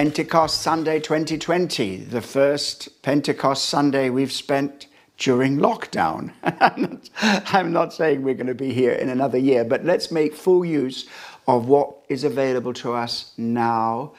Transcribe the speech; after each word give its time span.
Pentecost 0.00 0.62
Sunday 0.62 0.98
2020, 0.98 2.04
the 2.04 2.22
first 2.22 3.02
Pentecost 3.02 3.66
Sunday 3.66 4.08
we've 4.08 4.32
spent 4.32 4.86
during 5.18 5.58
lockdown. 5.58 6.32
I'm 7.52 7.70
not 7.70 7.92
saying 7.92 8.22
we're 8.22 8.32
going 8.32 8.46
to 8.46 8.54
be 8.54 8.72
here 8.72 8.92
in 8.92 9.10
another 9.10 9.36
year, 9.36 9.62
but 9.62 9.84
let's 9.84 10.10
make 10.10 10.34
full 10.34 10.64
use 10.64 11.06
of 11.46 11.68
what 11.68 11.98
is 12.08 12.24
available 12.24 12.72
to 12.72 12.94
us 12.94 13.32
now 13.36 14.14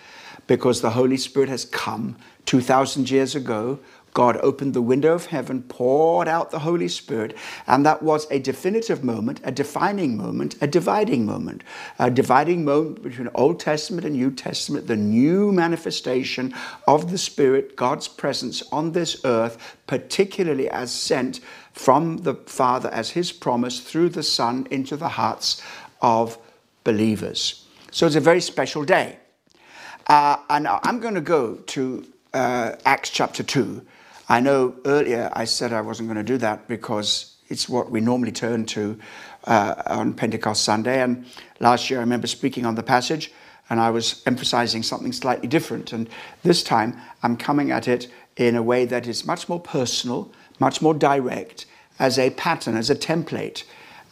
because 0.45 0.81
the 0.81 0.91
Holy 0.91 1.17
Spirit 1.17 1.49
has 1.49 1.65
come 1.65 2.15
2,000 2.45 3.09
years 3.09 3.33
ago 3.33 3.79
God 4.13 4.37
opened 4.41 4.73
the 4.73 4.81
window 4.81 5.13
of 5.13 5.27
heaven, 5.27 5.63
poured 5.63 6.27
out 6.27 6.51
the 6.51 6.59
Holy 6.59 6.87
Spirit, 6.87 7.35
and 7.67 7.85
that 7.85 8.03
was 8.03 8.27
a 8.29 8.39
definitive 8.39 9.03
moment, 9.03 9.39
a 9.43 9.51
defining 9.51 10.17
moment, 10.17 10.55
a 10.61 10.67
dividing 10.67 11.25
moment, 11.25 11.63
a 11.97 12.11
dividing 12.11 12.65
moment 12.65 13.01
between 13.03 13.29
Old 13.33 13.59
Testament 13.59 14.05
and 14.05 14.15
New 14.15 14.31
Testament, 14.31 14.87
the 14.87 14.97
new 14.97 15.51
manifestation 15.51 16.53
of 16.87 17.09
the 17.09 17.17
Spirit, 17.17 17.75
God's 17.75 18.07
presence 18.07 18.61
on 18.71 18.91
this 18.91 19.23
earth, 19.23 19.77
particularly 19.87 20.69
as 20.69 20.91
sent 20.91 21.39
from 21.71 22.17
the 22.17 22.35
Father 22.35 22.89
as 22.89 23.11
His 23.11 23.31
promise 23.31 23.79
through 23.79 24.09
the 24.09 24.23
Son 24.23 24.67
into 24.71 24.97
the 24.97 25.09
hearts 25.09 25.61
of 26.01 26.37
believers. 26.83 27.65
So 27.91 28.05
it's 28.05 28.15
a 28.15 28.21
very 28.21 28.41
special 28.41 28.83
day. 28.83 29.19
Uh, 30.07 30.37
and 30.49 30.67
I'm 30.67 30.99
going 30.99 31.13
to 31.13 31.21
go 31.21 31.55
to 31.55 32.05
uh, 32.33 32.75
Acts 32.85 33.09
chapter 33.09 33.43
2 33.43 33.85
I 34.31 34.39
know 34.39 34.75
earlier 34.85 35.29
I 35.33 35.43
said 35.43 35.73
I 35.73 35.81
wasn't 35.81 36.07
going 36.07 36.15
to 36.15 36.23
do 36.23 36.37
that 36.37 36.69
because 36.69 37.35
it's 37.49 37.67
what 37.67 37.91
we 37.91 37.99
normally 37.99 38.31
turn 38.31 38.65
to 38.67 38.97
uh, 39.43 39.83
on 39.87 40.13
Pentecost 40.13 40.63
Sunday. 40.63 41.01
And 41.01 41.25
last 41.59 41.89
year 41.89 41.99
I 41.99 42.03
remember 42.03 42.27
speaking 42.27 42.65
on 42.65 42.75
the 42.75 42.81
passage 42.81 43.33
and 43.69 43.77
I 43.77 43.89
was 43.89 44.23
emphasizing 44.25 44.83
something 44.83 45.11
slightly 45.11 45.49
different. 45.49 45.91
And 45.91 46.07
this 46.43 46.63
time 46.63 46.97
I'm 47.21 47.35
coming 47.35 47.71
at 47.71 47.89
it 47.89 48.07
in 48.37 48.55
a 48.55 48.63
way 48.63 48.85
that 48.85 49.05
is 49.05 49.25
much 49.25 49.49
more 49.49 49.59
personal, 49.59 50.31
much 50.59 50.81
more 50.81 50.93
direct, 50.93 51.65
as 51.99 52.17
a 52.17 52.29
pattern, 52.29 52.77
as 52.77 52.89
a 52.89 52.95
template, 52.95 53.65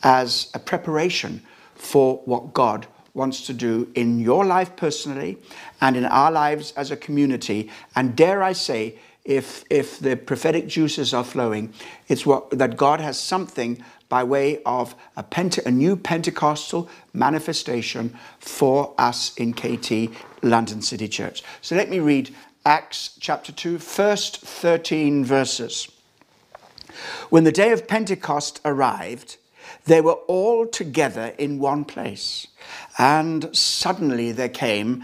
as 0.04 0.52
a 0.54 0.60
preparation 0.60 1.42
for 1.76 2.18
what 2.26 2.54
God 2.54 2.88
wants 3.14 3.46
to 3.48 3.54
do 3.54 3.90
in 3.96 4.20
your 4.20 4.44
life 4.44 4.76
personally 4.76 5.38
and 5.80 5.96
in 5.96 6.04
our 6.04 6.30
lives 6.30 6.74
as 6.76 6.92
a 6.92 6.98
community. 6.98 7.72
And 7.96 8.18
dare 8.18 8.44
I 8.44 8.52
say, 8.52 9.00
if, 9.30 9.64
if 9.70 10.00
the 10.00 10.18
prophetic 10.18 10.68
juices 10.68 11.14
are 11.14 11.24
flowing, 11.24 11.72
it's 12.08 12.26
what, 12.26 12.50
that 12.50 12.76
God 12.76 13.00
has 13.00 13.20
something 13.20 13.84
by 14.10 14.24
way 14.24 14.60
of 14.66 14.96
a, 15.16 15.24
Pente, 15.24 15.64
a 15.68 15.72
new 15.72 15.96
Pentecostal 15.96 16.90
manifestation 17.14 18.18
for 18.40 18.96
us 18.98 19.36
in 19.38 19.54
KT, 19.54 20.12
London 20.42 20.82
City 20.82 21.08
Church. 21.08 21.44
So 21.62 21.76
let 21.76 21.92
me 21.92 22.00
read 22.00 22.34
Acts 22.66 23.16
chapter 23.20 23.52
2, 23.52 23.78
first 23.78 24.42
13 24.42 25.24
verses. 25.24 25.88
When 27.30 27.44
the 27.44 27.52
day 27.52 27.72
of 27.72 27.88
Pentecost 27.88 28.60
arrived, 28.66 29.38
they 29.86 30.02
were 30.02 30.20
all 30.28 30.66
together 30.66 31.36
in 31.38 31.60
one 31.60 31.86
place. 31.86 32.48
And 32.98 33.56
suddenly 33.56 34.32
there 34.32 34.50
came 34.50 35.04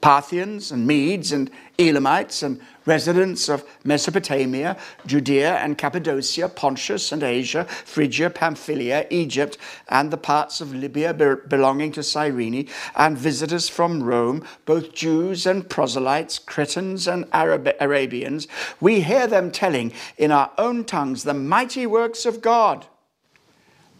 Parthians 0.00 0.70
and 0.72 0.86
Medes 0.86 1.32
and 1.32 1.50
Elamites 1.78 2.42
and 2.42 2.60
residents 2.86 3.48
of 3.48 3.64
Mesopotamia, 3.84 4.76
Judea 5.06 5.56
and 5.56 5.76
Cappadocia, 5.76 6.48
Pontus 6.48 7.12
and 7.12 7.22
Asia, 7.22 7.64
Phrygia, 7.64 8.30
Pamphylia, 8.30 9.06
Egypt, 9.10 9.58
and 9.88 10.10
the 10.10 10.16
parts 10.16 10.60
of 10.60 10.74
Libya 10.74 11.12
belonging 11.12 11.92
to 11.92 12.02
Cyrene, 12.02 12.68
and 12.94 13.18
visitors 13.18 13.68
from 13.68 14.02
Rome, 14.02 14.44
both 14.64 14.94
Jews 14.94 15.46
and 15.46 15.68
proselytes, 15.68 16.38
Cretans 16.38 17.08
and 17.08 17.26
Arab- 17.32 17.76
Arabians, 17.80 18.46
we 18.80 19.00
hear 19.00 19.26
them 19.26 19.50
telling 19.50 19.92
in 20.16 20.30
our 20.30 20.52
own 20.56 20.84
tongues 20.84 21.24
the 21.24 21.34
mighty 21.34 21.86
works 21.86 22.24
of 22.24 22.40
God. 22.40 22.86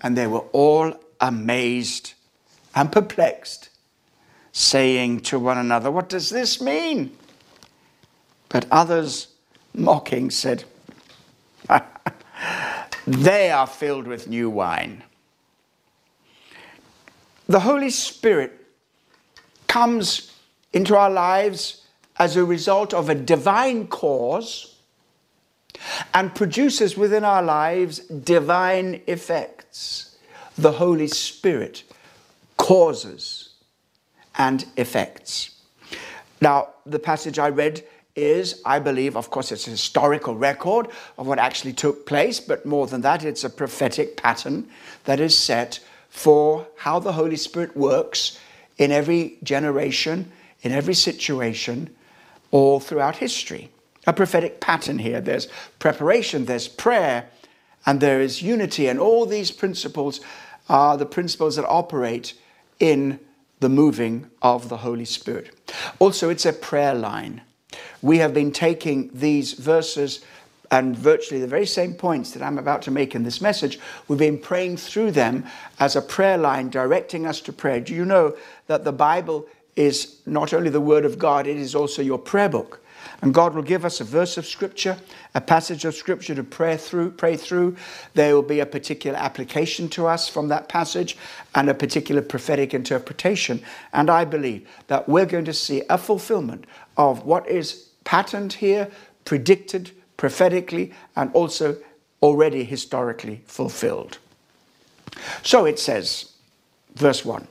And 0.01 0.17
they 0.17 0.27
were 0.27 0.45
all 0.53 0.95
amazed 1.21 2.15
and 2.75 2.93
perplexed, 2.93 3.71
saying 4.57 5.21
to 5.21 5.39
one 5.39 5.59
another, 5.59 5.91
What 5.91 6.09
does 6.09 6.31
this 6.31 6.63
mean? 6.63 7.15
But 8.49 8.67
others, 8.71 9.29
mocking, 9.75 10.31
said, 10.31 10.65
They 13.07 13.51
are 13.51 13.67
filled 13.67 14.07
with 14.07 14.29
new 14.29 14.49
wine. 14.49 15.05
The 17.47 17.61
Holy 17.61 17.91
Spirit 17.91 18.53
comes 19.67 20.33
into 20.73 20.97
our 20.97 21.11
lives 21.11 21.83
as 22.19 22.35
a 22.37 22.45
result 22.45 22.95
of 22.95 23.11
a 23.11 23.15
divine 23.15 23.87
cause 23.89 24.81
and 26.15 26.35
produces 26.35 26.97
within 26.97 27.25
our 27.25 27.43
lives 27.43 27.99
divine 27.99 29.03
effects. 29.07 30.17
The 30.57 30.73
Holy 30.73 31.09
Spirit 31.09 31.85
causes 32.57 33.46
and 34.39 34.65
effects. 34.77 35.51
Now, 36.41 36.69
the 36.85 36.99
passage 36.99 37.39
I 37.39 37.49
read 37.49 37.85
is, 38.15 38.63
I 38.65 38.79
believe, 38.79 39.17
of 39.17 39.31
course, 39.31 39.53
it's 39.53 39.67
a 39.67 39.71
historical 39.71 40.37
record 40.37 40.89
of 41.19 41.27
what 41.27 41.39
actually 41.39 41.75
took 41.75 42.07
place, 42.07 42.41
but 42.41 42.65
more 42.65 42.87
than 42.87 43.03
that, 43.03 43.25
it's 43.25 43.45
a 43.45 43.51
prophetic 43.51 44.17
pattern 44.17 44.69
that 45.05 45.21
is 45.21 45.37
set 45.37 45.81
for 46.09 46.67
how 46.77 46.99
the 46.99 47.13
Holy 47.13 47.37
Spirit 47.37 47.77
works 47.77 48.39
in 48.79 48.91
every 48.91 49.39
generation, 49.43 50.31
in 50.63 50.73
every 50.73 50.95
situation, 50.95 51.95
all 52.51 52.81
throughout 52.81 53.17
history. 53.17 53.71
A 54.07 54.13
prophetic 54.13 54.61
pattern 54.61 54.99
here. 54.99 55.21
There's 55.21 55.49
preparation, 55.79 56.47
there's 56.47 56.69
prayer, 56.69 57.29
and 57.85 58.01
there 58.01 58.21
is 58.21 58.41
unity, 58.41 58.89
and 58.89 58.99
all 58.99 59.27
these 59.27 59.51
principles 59.51 60.21
are 60.69 60.97
the 60.97 61.07
principles 61.07 61.57
that 61.57 61.67
operate 61.67 62.35
in 62.81 63.21
the 63.61 63.69
moving 63.69 64.31
of 64.43 64.69
the 64.69 64.79
Holy 64.79 65.05
Spirit. 65.05 65.51
Also, 65.99 66.29
it's 66.31 66.47
a 66.47 66.53
prayer 66.53 66.95
line 66.95 67.43
we 68.03 68.19
have 68.19 68.35
been 68.35 68.53
taking 68.53 69.11
these 69.13 69.55
verses 69.55 70.25
and 70.71 70.97
virtually 70.97 71.41
the 71.41 71.47
very 71.47 71.67
same 71.67 71.95
points 71.95 72.33
that 72.33 72.43
I'm 72.43 72.59
about 72.59 72.83
to 72.83 72.91
make 72.91 73.15
in 73.15 73.23
this 73.23 73.41
message, 73.41 73.79
we've 74.09 74.19
been 74.19 74.39
praying 74.39 74.79
through 74.79 75.13
them 75.13 75.45
as 75.79 75.95
a 75.95 76.03
prayer 76.03 76.37
line 76.37 76.71
directing 76.71 77.27
us 77.27 77.41
to 77.43 77.53
prayer. 77.53 77.81
Do 77.81 77.95
you 77.95 78.05
know 78.05 78.37
that 78.67 78.85
the 78.85 78.93
Bible 78.93 79.47
is 79.77 80.21
not 80.27 80.53
only 80.53 80.71
the 80.71 80.81
Word 80.81 81.05
of 81.05 81.19
God, 81.19 81.47
it 81.47 81.57
is 81.57 81.75
also 81.75 82.03
your 82.03 82.19
prayer 82.19 82.49
book? 82.49 82.81
And 83.23 83.35
God 83.35 83.55
will 83.55 83.63
give 83.63 83.85
us 83.85 84.01
a 84.01 84.05
verse 84.05 84.37
of 84.37 84.47
Scripture, 84.47 84.99
a 85.35 85.41
passage 85.41 85.85
of 85.85 85.95
Scripture 85.95 86.35
to 86.35 86.45
pray 86.45 86.77
through. 86.77 87.13
Pray 87.13 87.37
through. 87.37 87.77
There 88.15 88.35
will 88.35 88.43
be 88.43 88.61
a 88.61 88.67
particular 88.67 89.19
application 89.19 89.89
to 89.91 90.07
us 90.07 90.29
from 90.29 90.49
that 90.49 90.69
passage 90.69 91.17
and 91.55 91.69
a 91.69 91.75
particular 91.75 92.23
prophetic 92.23 92.75
interpretation. 92.75 93.63
And 93.93 94.11
I 94.11 94.25
believe 94.25 94.69
that 94.89 95.09
we're 95.09 95.27
going 95.27 95.45
to 95.47 95.53
see 95.53 95.83
a 95.89 95.99
fulfillment 95.99 96.67
of 96.97 97.25
what 97.25 97.49
is 97.49 97.89
patterned 98.05 98.55
here, 98.55 98.91
predicted 99.25 99.91
prophetically, 100.17 100.93
and 101.15 101.31
also 101.33 101.77
already 102.23 102.65
historically 102.65 103.43
fulfilled. 103.47 104.19
So 105.43 105.65
it 105.65 105.79
says, 105.79 106.33
verse 106.95 107.25
1 107.25 107.47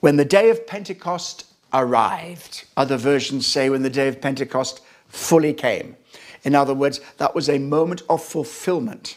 When 0.00 0.16
the 0.16 0.24
day 0.24 0.50
of 0.50 0.66
Pentecost 0.66 1.51
arrived, 1.72 2.64
other 2.76 2.96
versions 2.96 3.46
say 3.46 3.70
when 3.70 3.82
the 3.82 3.90
day 3.90 4.08
of 4.08 4.20
Pentecost 4.20 4.80
fully 5.08 5.52
came. 5.52 5.96
In 6.44 6.54
other 6.54 6.74
words, 6.74 7.00
that 7.18 7.34
was 7.34 7.48
a 7.48 7.58
moment 7.58 8.02
of 8.08 8.22
fulfillment. 8.22 9.16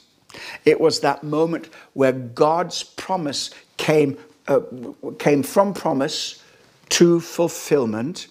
It 0.64 0.80
was 0.80 1.00
that 1.00 1.24
moment 1.24 1.70
where 1.94 2.12
God's 2.12 2.84
promise 2.84 3.52
came, 3.78 4.18
uh, 4.48 4.62
came 5.18 5.44
from 5.44 5.74
promise 5.74 6.44
to 6.90 7.20
fulfillment. 7.20 8.28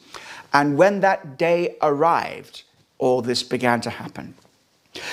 And 0.52 0.76
when 0.76 1.00
that 1.00 1.38
day 1.38 1.76
arrived, 1.82 2.62
all 2.98 3.22
this 3.22 3.42
began 3.42 3.80
to 3.82 3.90
happen. 3.90 4.34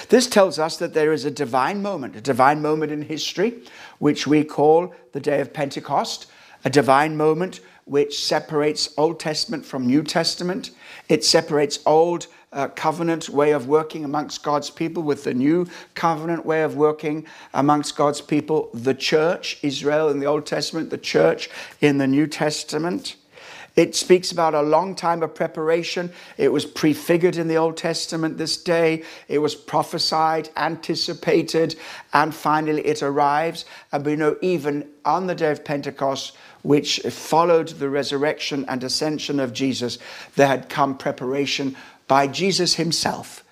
This 0.09 0.27
tells 0.27 0.59
us 0.59 0.77
that 0.77 0.93
there 0.93 1.11
is 1.11 1.25
a 1.25 1.31
divine 1.31 1.81
moment, 1.81 2.15
a 2.15 2.21
divine 2.21 2.61
moment 2.61 2.91
in 2.91 3.01
history, 3.01 3.63
which 3.97 4.27
we 4.27 4.43
call 4.43 4.93
the 5.13 5.19
day 5.19 5.41
of 5.41 5.53
Pentecost, 5.53 6.27
a 6.63 6.69
divine 6.69 7.17
moment 7.17 7.61
which 7.85 8.23
separates 8.23 8.93
Old 8.97 9.19
Testament 9.19 9.65
from 9.65 9.87
New 9.87 10.03
Testament. 10.03 10.71
It 11.09 11.23
separates 11.23 11.79
Old 11.85 12.27
uh, 12.53 12.67
covenant 12.69 13.29
way 13.29 13.51
of 13.51 13.67
working 13.67 14.03
amongst 14.03 14.43
God's 14.43 14.69
people 14.69 15.03
with 15.03 15.23
the 15.23 15.33
new 15.33 15.67
covenant 15.93 16.45
way 16.45 16.63
of 16.63 16.75
working 16.75 17.25
amongst 17.53 17.95
God's 17.95 18.21
people, 18.21 18.69
the 18.73 18.93
church, 18.93 19.57
Israel 19.61 20.09
in 20.09 20.19
the 20.19 20.25
Old 20.25 20.45
Testament, 20.45 20.89
the 20.89 20.97
church 20.97 21.49
in 21.79 21.97
the 21.97 22.07
New 22.07 22.27
Testament. 22.27 23.15
It 23.77 23.95
speaks 23.95 24.33
about 24.33 24.53
a 24.53 24.61
long 24.61 24.95
time 24.95 25.23
of 25.23 25.33
preparation. 25.33 26.11
It 26.37 26.49
was 26.51 26.65
prefigured 26.65 27.37
in 27.37 27.47
the 27.47 27.55
Old 27.55 27.77
Testament 27.77 28.37
this 28.37 28.61
day. 28.61 29.03
It 29.29 29.37
was 29.37 29.55
prophesied, 29.55 30.49
anticipated, 30.57 31.77
and 32.11 32.35
finally 32.35 32.85
it 32.85 33.01
arrives. 33.01 33.63
And 33.93 34.05
we 34.05 34.17
know 34.17 34.35
even 34.41 34.89
on 35.05 35.27
the 35.27 35.35
day 35.35 35.51
of 35.51 35.63
Pentecost, 35.63 36.35
which 36.63 36.99
followed 37.09 37.69
the 37.69 37.89
resurrection 37.89 38.65
and 38.67 38.83
ascension 38.83 39.39
of 39.39 39.53
Jesus, 39.53 39.97
there 40.35 40.47
had 40.47 40.69
come 40.69 40.97
preparation 40.97 41.75
by 42.07 42.27
Jesus 42.27 42.75
himself 42.75 43.43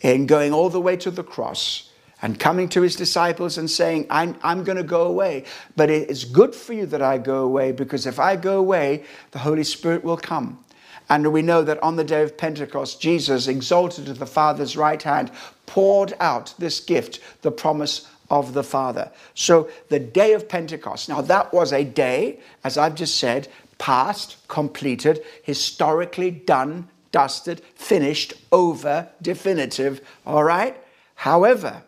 in 0.00 0.26
going 0.26 0.52
all 0.52 0.68
the 0.68 0.80
way 0.80 0.96
to 0.96 1.10
the 1.10 1.24
cross 1.24 1.90
and 2.22 2.38
coming 2.38 2.68
to 2.70 2.82
his 2.82 2.96
disciples 2.96 3.58
and 3.58 3.70
saying, 3.70 4.06
I'm, 4.08 4.36
I'm 4.42 4.64
going 4.64 4.78
to 4.78 4.82
go 4.82 5.02
away. 5.04 5.44
But 5.76 5.90
it 5.90 6.08
is 6.08 6.24
good 6.24 6.54
for 6.54 6.72
you 6.72 6.86
that 6.86 7.02
I 7.02 7.18
go 7.18 7.44
away 7.44 7.72
because 7.72 8.06
if 8.06 8.18
I 8.18 8.36
go 8.36 8.58
away, 8.58 9.04
the 9.32 9.40
Holy 9.40 9.64
Spirit 9.64 10.04
will 10.04 10.16
come. 10.16 10.63
And 11.08 11.32
we 11.32 11.42
know 11.42 11.62
that 11.62 11.82
on 11.82 11.96
the 11.96 12.04
day 12.04 12.22
of 12.22 12.36
Pentecost, 12.36 13.00
Jesus, 13.00 13.46
exalted 13.46 14.06
to 14.06 14.14
the 14.14 14.26
Father's 14.26 14.76
right 14.76 15.02
hand, 15.02 15.30
poured 15.66 16.14
out 16.18 16.54
this 16.58 16.80
gift, 16.80 17.20
the 17.42 17.50
promise 17.52 18.08
of 18.30 18.54
the 18.54 18.64
Father. 18.64 19.10
So 19.34 19.68
the 19.88 19.98
day 19.98 20.32
of 20.32 20.48
Pentecost, 20.48 21.08
now 21.08 21.20
that 21.20 21.52
was 21.52 21.72
a 21.72 21.84
day, 21.84 22.40
as 22.64 22.78
I've 22.78 22.94
just 22.94 23.18
said, 23.18 23.48
past, 23.78 24.36
completed, 24.48 25.22
historically 25.42 26.30
done, 26.30 26.88
dusted, 27.12 27.60
finished, 27.74 28.34
over, 28.50 29.08
definitive, 29.20 30.00
all 30.26 30.44
right? 30.44 30.76
However, 31.16 31.82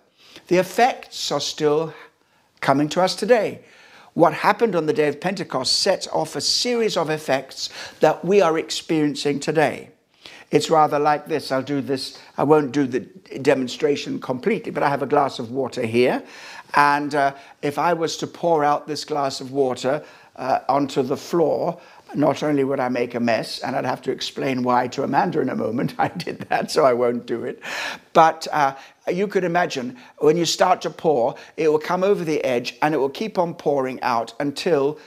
the 0.48 0.58
effects 0.58 1.32
are 1.32 1.40
still 1.40 1.94
coming 2.60 2.88
to 2.90 3.02
us 3.02 3.14
today. 3.14 3.60
What 4.16 4.32
happened 4.32 4.74
on 4.74 4.86
the 4.86 4.94
day 4.94 5.08
of 5.08 5.20
Pentecost 5.20 5.80
sets 5.80 6.08
off 6.08 6.36
a 6.36 6.40
series 6.40 6.96
of 6.96 7.10
effects 7.10 7.68
that 8.00 8.24
we 8.24 8.40
are 8.40 8.58
experiencing 8.58 9.40
today. 9.40 9.90
It's 10.50 10.70
rather 10.70 10.98
like 10.98 11.26
this. 11.26 11.52
I'll 11.52 11.60
do 11.60 11.82
this, 11.82 12.18
I 12.38 12.44
won't 12.44 12.72
do 12.72 12.86
the 12.86 13.00
demonstration 13.42 14.18
completely, 14.18 14.72
but 14.72 14.82
I 14.82 14.88
have 14.88 15.02
a 15.02 15.06
glass 15.06 15.38
of 15.38 15.50
water 15.50 15.84
here. 15.84 16.22
And 16.72 17.14
uh, 17.14 17.34
if 17.60 17.78
I 17.78 17.92
was 17.92 18.16
to 18.16 18.26
pour 18.26 18.64
out 18.64 18.86
this 18.86 19.04
glass 19.04 19.42
of 19.42 19.52
water 19.52 20.02
uh, 20.36 20.60
onto 20.66 21.02
the 21.02 21.18
floor, 21.18 21.78
not 22.14 22.42
only 22.42 22.64
would 22.64 22.80
I 22.80 22.88
make 22.88 23.14
a 23.14 23.20
mess, 23.20 23.58
and 23.60 23.74
I'd 23.74 23.84
have 23.84 24.02
to 24.02 24.12
explain 24.12 24.62
why 24.62 24.88
to 24.88 25.02
Amanda 25.02 25.40
in 25.40 25.48
a 25.48 25.56
moment, 25.56 25.94
I 25.98 26.08
did 26.08 26.40
that, 26.48 26.70
so 26.70 26.84
I 26.84 26.92
won't 26.92 27.26
do 27.26 27.44
it. 27.44 27.60
But 28.12 28.46
uh, 28.52 28.74
you 29.08 29.26
could 29.26 29.44
imagine 29.44 29.96
when 30.18 30.36
you 30.36 30.44
start 30.44 30.80
to 30.82 30.90
pour, 30.90 31.34
it 31.56 31.68
will 31.68 31.78
come 31.78 32.04
over 32.04 32.24
the 32.24 32.42
edge 32.44 32.76
and 32.82 32.94
it 32.94 32.98
will 32.98 33.10
keep 33.10 33.38
on 33.38 33.54
pouring 33.54 34.00
out 34.02 34.34
until 34.40 34.98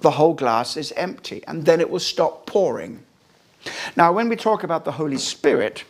the 0.00 0.12
whole 0.12 0.34
glass 0.34 0.76
is 0.76 0.92
empty, 0.92 1.42
and 1.46 1.64
then 1.64 1.80
it 1.80 1.90
will 1.90 1.98
stop 1.98 2.46
pouring. 2.46 3.02
Now, 3.96 4.12
when 4.12 4.28
we 4.28 4.36
talk 4.36 4.62
about 4.62 4.84
the 4.84 4.92
Holy 4.92 5.18
Spirit, 5.18 5.84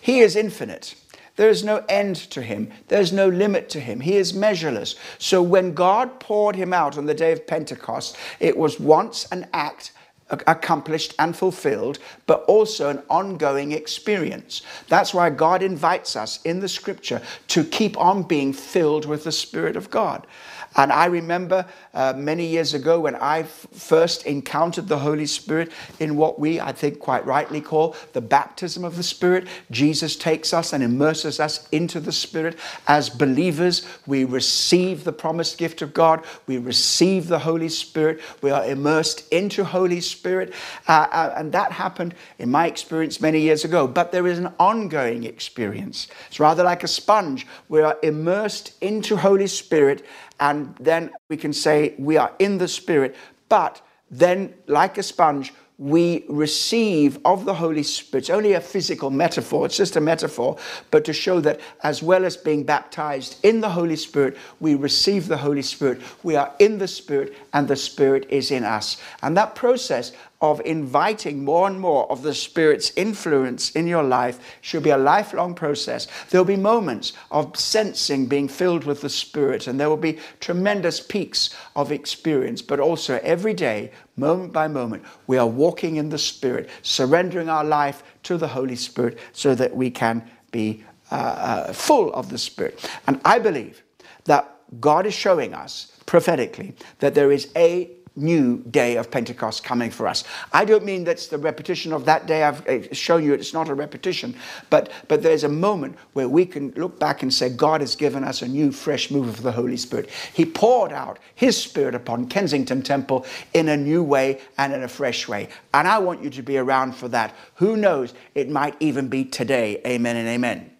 He 0.00 0.20
is 0.20 0.36
infinite. 0.36 0.94
There 1.42 1.50
is 1.50 1.64
no 1.64 1.84
end 1.88 2.14
to 2.30 2.40
him. 2.40 2.70
There's 2.86 3.12
no 3.12 3.26
limit 3.26 3.68
to 3.70 3.80
him. 3.80 3.98
He 3.98 4.14
is 4.14 4.32
measureless. 4.32 4.94
So 5.18 5.42
when 5.42 5.74
God 5.74 6.20
poured 6.20 6.54
him 6.54 6.72
out 6.72 6.96
on 6.96 7.06
the 7.06 7.14
day 7.14 7.32
of 7.32 7.48
Pentecost, 7.48 8.16
it 8.38 8.56
was 8.56 8.78
once 8.78 9.26
an 9.32 9.48
act 9.52 9.90
accomplished 10.30 11.16
and 11.18 11.36
fulfilled, 11.36 11.98
but 12.28 12.44
also 12.44 12.90
an 12.90 13.02
ongoing 13.10 13.72
experience. 13.72 14.62
That's 14.86 15.12
why 15.12 15.30
God 15.30 15.64
invites 15.64 16.14
us 16.14 16.40
in 16.44 16.60
the 16.60 16.68
scripture 16.68 17.20
to 17.48 17.64
keep 17.64 17.98
on 17.98 18.22
being 18.22 18.52
filled 18.52 19.04
with 19.04 19.24
the 19.24 19.32
Spirit 19.32 19.74
of 19.74 19.90
God. 19.90 20.28
And 20.76 20.92
I 20.92 21.06
remember 21.06 21.66
uh, 21.94 22.14
many 22.16 22.46
years 22.46 22.74
ago 22.74 23.00
when 23.00 23.16
I 23.16 23.42
first 23.42 24.26
encountered 24.26 24.88
the 24.88 24.98
Holy 24.98 25.26
Spirit 25.26 25.70
in 26.00 26.16
what 26.16 26.38
we, 26.38 26.60
I 26.60 26.72
think, 26.72 26.98
quite 26.98 27.26
rightly 27.26 27.60
call 27.60 27.94
the 28.12 28.20
baptism 28.20 28.84
of 28.84 28.96
the 28.96 29.02
Spirit. 29.02 29.46
Jesus 29.70 30.16
takes 30.16 30.52
us 30.54 30.72
and 30.72 30.82
immerses 30.82 31.40
us 31.40 31.68
into 31.70 32.00
the 32.00 32.12
Spirit. 32.12 32.58
As 32.86 33.10
believers, 33.10 33.86
we 34.06 34.24
receive 34.24 35.04
the 35.04 35.12
promised 35.12 35.58
gift 35.58 35.82
of 35.82 35.92
God, 35.92 36.24
we 36.46 36.58
receive 36.58 37.28
the 37.28 37.40
Holy 37.40 37.68
Spirit, 37.68 38.20
we 38.40 38.50
are 38.50 38.64
immersed 38.64 39.30
into 39.32 39.64
Holy 39.64 40.00
Spirit. 40.00 40.54
Uh, 40.88 41.06
uh, 41.10 41.34
and 41.36 41.52
that 41.52 41.72
happened 41.72 42.14
in 42.38 42.50
my 42.50 42.66
experience 42.66 43.20
many 43.20 43.40
years 43.40 43.64
ago. 43.64 43.86
But 43.86 44.12
there 44.12 44.26
is 44.26 44.38
an 44.38 44.52
ongoing 44.58 45.24
experience. 45.24 46.08
It's 46.28 46.40
rather 46.40 46.62
like 46.62 46.82
a 46.82 46.88
sponge. 46.88 47.46
We 47.68 47.80
are 47.82 47.98
immersed 48.02 48.72
into 48.80 49.16
Holy 49.16 49.46
Spirit 49.46 50.04
and 50.40 50.74
then 50.80 51.10
we 51.28 51.36
can 51.36 51.52
say 51.52 51.94
we 51.98 52.16
are 52.16 52.32
in 52.38 52.58
the 52.58 52.68
Spirit. 52.68 53.16
But 53.48 53.80
then, 54.10 54.54
like 54.66 54.98
a 54.98 55.02
sponge, 55.02 55.52
we 55.78 56.24
receive 56.28 57.18
of 57.24 57.44
the 57.44 57.54
Holy 57.54 57.82
Spirit. 57.82 58.22
It's 58.22 58.30
only 58.30 58.52
a 58.52 58.60
physical 58.60 59.10
metaphor, 59.10 59.66
it's 59.66 59.76
just 59.76 59.96
a 59.96 60.00
metaphor, 60.00 60.56
but 60.92 61.04
to 61.06 61.12
show 61.12 61.40
that 61.40 61.60
as 61.82 62.02
well 62.02 62.24
as 62.24 62.36
being 62.36 62.62
baptized 62.62 63.44
in 63.44 63.60
the 63.60 63.68
Holy 63.68 63.96
Spirit, 63.96 64.36
we 64.60 64.76
receive 64.76 65.26
the 65.26 65.36
Holy 65.36 65.62
Spirit. 65.62 66.00
We 66.22 66.36
are 66.36 66.54
in 66.60 66.78
the 66.78 66.86
Spirit, 66.86 67.34
and 67.52 67.66
the 67.66 67.74
Spirit 67.74 68.26
is 68.30 68.52
in 68.52 68.62
us. 68.62 68.98
And 69.22 69.36
that 69.36 69.56
process 69.56 70.12
of 70.42 70.60
inviting 70.64 71.44
more 71.44 71.68
and 71.68 71.80
more 71.80 72.10
of 72.10 72.22
the 72.22 72.34
Spirit's 72.34 72.92
influence 72.96 73.70
in 73.70 73.86
your 73.86 74.02
life 74.02 74.58
should 74.60 74.82
be 74.82 74.90
a 74.90 74.98
lifelong 74.98 75.54
process. 75.54 76.08
There'll 76.28 76.44
be 76.44 76.56
moments 76.56 77.12
of 77.30 77.56
sensing 77.56 78.26
being 78.26 78.48
filled 78.48 78.82
with 78.84 79.00
the 79.00 79.08
Spirit, 79.08 79.68
and 79.68 79.78
there 79.78 79.88
will 79.88 79.96
be 79.96 80.18
tremendous 80.40 81.00
peaks 81.00 81.50
of 81.76 81.92
experience, 81.92 82.60
but 82.60 82.80
also 82.80 83.20
every 83.22 83.54
day, 83.54 83.92
moment 84.16 84.52
by 84.52 84.66
moment, 84.66 85.04
we 85.28 85.38
are 85.38 85.46
walking 85.46 85.96
in 85.96 86.08
the 86.08 86.18
Spirit, 86.18 86.68
surrendering 86.82 87.48
our 87.48 87.64
life 87.64 88.02
to 88.24 88.36
the 88.36 88.48
Holy 88.48 88.76
Spirit 88.76 89.18
so 89.32 89.54
that 89.54 89.74
we 89.74 89.90
can 89.90 90.28
be 90.50 90.84
uh, 91.12 91.14
uh, 91.14 91.72
full 91.72 92.12
of 92.14 92.30
the 92.30 92.38
Spirit. 92.38 92.90
And 93.06 93.20
I 93.24 93.38
believe 93.38 93.84
that 94.24 94.48
God 94.80 95.06
is 95.06 95.14
showing 95.14 95.54
us 95.54 95.92
prophetically 96.06 96.74
that 96.98 97.14
there 97.14 97.30
is 97.30 97.48
a 97.54 97.90
new 98.14 98.58
day 98.70 98.96
of 98.96 99.10
Pentecost 99.10 99.64
coming 99.64 99.90
for 99.90 100.06
us. 100.06 100.24
I 100.52 100.64
don't 100.64 100.84
mean 100.84 101.04
that's 101.04 101.28
the 101.28 101.38
repetition 101.38 101.92
of 101.92 102.04
that 102.04 102.26
day. 102.26 102.42
I've 102.44 102.66
uh, 102.68 102.92
shown 102.92 103.24
you 103.24 103.32
it's 103.32 103.54
not 103.54 103.68
a 103.68 103.74
repetition, 103.74 104.34
but, 104.70 104.90
but 105.08 105.22
there's 105.22 105.44
a 105.44 105.48
moment 105.48 105.96
where 106.12 106.28
we 106.28 106.44
can 106.44 106.72
look 106.72 106.98
back 106.98 107.22
and 107.22 107.32
say, 107.32 107.48
God 107.48 107.80
has 107.80 107.96
given 107.96 108.24
us 108.24 108.42
a 108.42 108.48
new, 108.48 108.70
fresh 108.72 109.10
move 109.10 109.28
of 109.28 109.42
the 109.42 109.52
Holy 109.52 109.76
Spirit. 109.76 110.10
He 110.32 110.44
poured 110.44 110.92
out 110.92 111.18
His 111.34 111.60
Spirit 111.60 111.94
upon 111.94 112.28
Kensington 112.28 112.82
Temple 112.82 113.24
in 113.54 113.68
a 113.68 113.76
new 113.76 114.02
way 114.02 114.40
and 114.58 114.72
in 114.72 114.82
a 114.82 114.88
fresh 114.88 115.26
way. 115.26 115.48
And 115.72 115.88
I 115.88 115.98
want 115.98 116.22
you 116.22 116.30
to 116.30 116.42
be 116.42 116.58
around 116.58 116.94
for 116.94 117.08
that. 117.08 117.34
Who 117.56 117.76
knows? 117.76 118.12
It 118.34 118.50
might 118.50 118.76
even 118.80 119.08
be 119.08 119.24
today. 119.24 119.80
Amen 119.86 120.16
and 120.16 120.28
amen. 120.28 120.70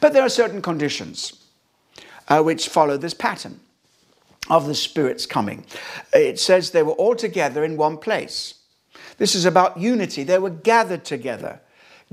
But 0.00 0.12
there 0.12 0.22
are 0.22 0.28
certain 0.28 0.62
conditions 0.62 1.44
uh, 2.28 2.42
which 2.42 2.68
follow 2.68 2.96
this 2.96 3.14
pattern 3.14 3.60
of 4.48 4.66
the 4.66 4.74
Spirit's 4.74 5.26
coming. 5.26 5.64
It 6.12 6.38
says 6.38 6.70
they 6.70 6.82
were 6.82 6.92
all 6.92 7.16
together 7.16 7.64
in 7.64 7.76
one 7.76 7.98
place. 7.98 8.54
This 9.18 9.34
is 9.34 9.44
about 9.44 9.78
unity. 9.78 10.24
They 10.24 10.38
were 10.38 10.50
gathered 10.50 11.04
together, 11.04 11.60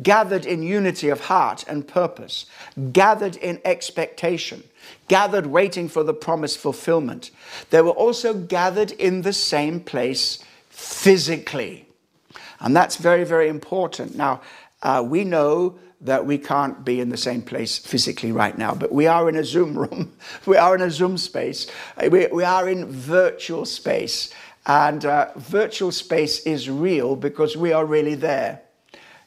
gathered 0.01 0.45
in 0.45 0.63
unity 0.63 1.09
of 1.09 1.21
heart 1.21 1.65
and 1.67 1.87
purpose, 1.87 2.45
gathered 2.91 3.35
in 3.35 3.59
expectation, 3.65 4.63
gathered 5.07 5.47
waiting 5.47 5.89
for 5.89 6.03
the 6.03 6.13
promised 6.13 6.57
fulfillment. 6.57 7.31
They 7.69 7.81
were 7.81 7.91
also 7.91 8.33
gathered 8.33 8.91
in 8.91 9.21
the 9.21 9.33
same 9.33 9.79
place 9.79 10.39
physically. 10.69 11.87
And 12.59 12.75
that's 12.75 12.95
very, 12.95 13.25
very 13.25 13.49
important. 13.49 14.15
Now, 14.15 14.41
uh, 14.81 15.03
we 15.05 15.23
know 15.23 15.77
that 16.03 16.25
we 16.25 16.37
can't 16.37 16.83
be 16.83 16.99
in 16.99 17.09
the 17.09 17.17
same 17.17 17.41
place 17.41 17.77
physically 17.77 18.31
right 18.31 18.57
now, 18.57 18.75
but 18.75 18.91
we 18.91 19.07
are 19.07 19.29
in 19.29 19.35
a 19.35 19.43
Zoom 19.43 19.77
room. 19.77 20.13
We 20.45 20.57
are 20.57 20.75
in 20.75 20.81
a 20.81 20.91
Zoom 20.91 21.17
space. 21.17 21.67
We, 22.11 22.27
we 22.27 22.43
are 22.43 22.67
in 22.67 22.91
virtual 22.91 23.65
space. 23.65 24.33
And 24.65 25.05
uh, 25.05 25.31
virtual 25.35 25.91
space 25.91 26.39
is 26.41 26.69
real 26.69 27.15
because 27.15 27.57
we 27.57 27.73
are 27.73 27.85
really 27.85 28.15
there. 28.15 28.61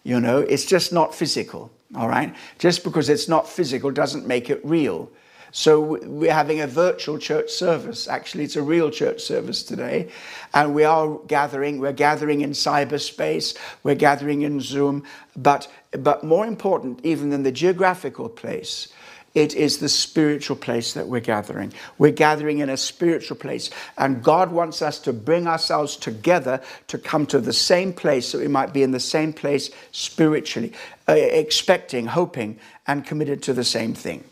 You 0.02 0.20
know, 0.20 0.38
it's 0.38 0.64
just 0.64 0.92
not 0.92 1.14
physical, 1.14 1.70
all 1.94 2.08
right? 2.08 2.34
Just 2.58 2.84
because 2.84 3.08
it's 3.08 3.28
not 3.28 3.48
physical 3.48 3.90
doesn't 3.90 4.26
make 4.26 4.50
it 4.50 4.60
real. 4.64 5.10
So 5.52 5.98
we're 6.04 6.32
having 6.32 6.60
a 6.60 6.66
virtual 6.66 7.18
church 7.18 7.50
service. 7.50 8.08
Actually, 8.08 8.44
it's 8.44 8.56
a 8.56 8.62
real 8.62 8.90
church 8.90 9.20
service 9.20 9.62
today. 9.62 10.10
And 10.52 10.74
we 10.74 10.84
are 10.84 11.18
gathering, 11.26 11.80
we're 11.80 11.92
gathering 11.92 12.40
in 12.40 12.50
cyberspace, 12.50 13.56
we're 13.82 13.94
gathering 13.94 14.42
in 14.42 14.60
Zoom. 14.60 15.04
But, 15.36 15.68
but 15.92 16.24
more 16.24 16.46
important, 16.46 17.04
even 17.04 17.30
than 17.30 17.42
the 17.42 17.52
geographical 17.52 18.28
place, 18.28 18.88
it 19.36 19.54
is 19.54 19.78
the 19.78 19.88
spiritual 19.90 20.56
place 20.56 20.94
that 20.94 21.08
we're 21.08 21.20
gathering. 21.20 21.74
We're 21.98 22.10
gathering 22.10 22.60
in 22.60 22.70
a 22.70 22.76
spiritual 22.78 23.36
place. 23.36 23.68
And 23.98 24.24
God 24.24 24.50
wants 24.50 24.80
us 24.80 24.98
to 25.00 25.12
bring 25.12 25.46
ourselves 25.46 25.96
together 25.96 26.62
to 26.88 26.96
come 26.96 27.26
to 27.26 27.38
the 27.38 27.52
same 27.52 27.92
place 27.92 28.28
so 28.28 28.38
we 28.38 28.48
might 28.48 28.72
be 28.72 28.82
in 28.82 28.92
the 28.92 29.00
same 29.00 29.34
place 29.34 29.68
spiritually, 29.92 30.72
uh, 31.06 31.12
expecting, 31.12 32.06
hoping, 32.06 32.58
and 32.86 33.04
committed 33.04 33.42
to 33.42 33.52
the 33.52 33.62
same 33.62 33.92
thing. 33.92 34.24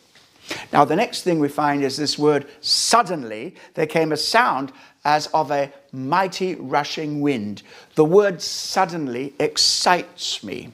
Now, 0.72 0.84
the 0.84 0.96
next 0.96 1.22
thing 1.22 1.38
we 1.38 1.48
find 1.48 1.82
is 1.82 1.96
this 1.96 2.18
word 2.18 2.46
suddenly, 2.60 3.54
there 3.74 3.86
came 3.86 4.12
a 4.12 4.16
sound 4.16 4.72
as 5.04 5.26
of 5.28 5.50
a 5.50 5.72
mighty 5.92 6.54
rushing 6.54 7.20
wind. 7.20 7.62
The 7.94 8.04
word 8.04 8.42
suddenly 8.42 9.34
excites 9.38 10.42
me 10.42 10.72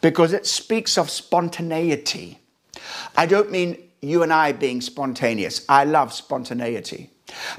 because 0.00 0.32
it 0.32 0.46
speaks 0.46 0.98
of 0.98 1.10
spontaneity. 1.10 2.38
I 3.16 3.26
don't 3.26 3.50
mean 3.50 3.78
you 4.00 4.22
and 4.22 4.32
I 4.32 4.52
being 4.52 4.80
spontaneous. 4.80 5.64
I 5.68 5.84
love 5.84 6.12
spontaneity. 6.12 7.10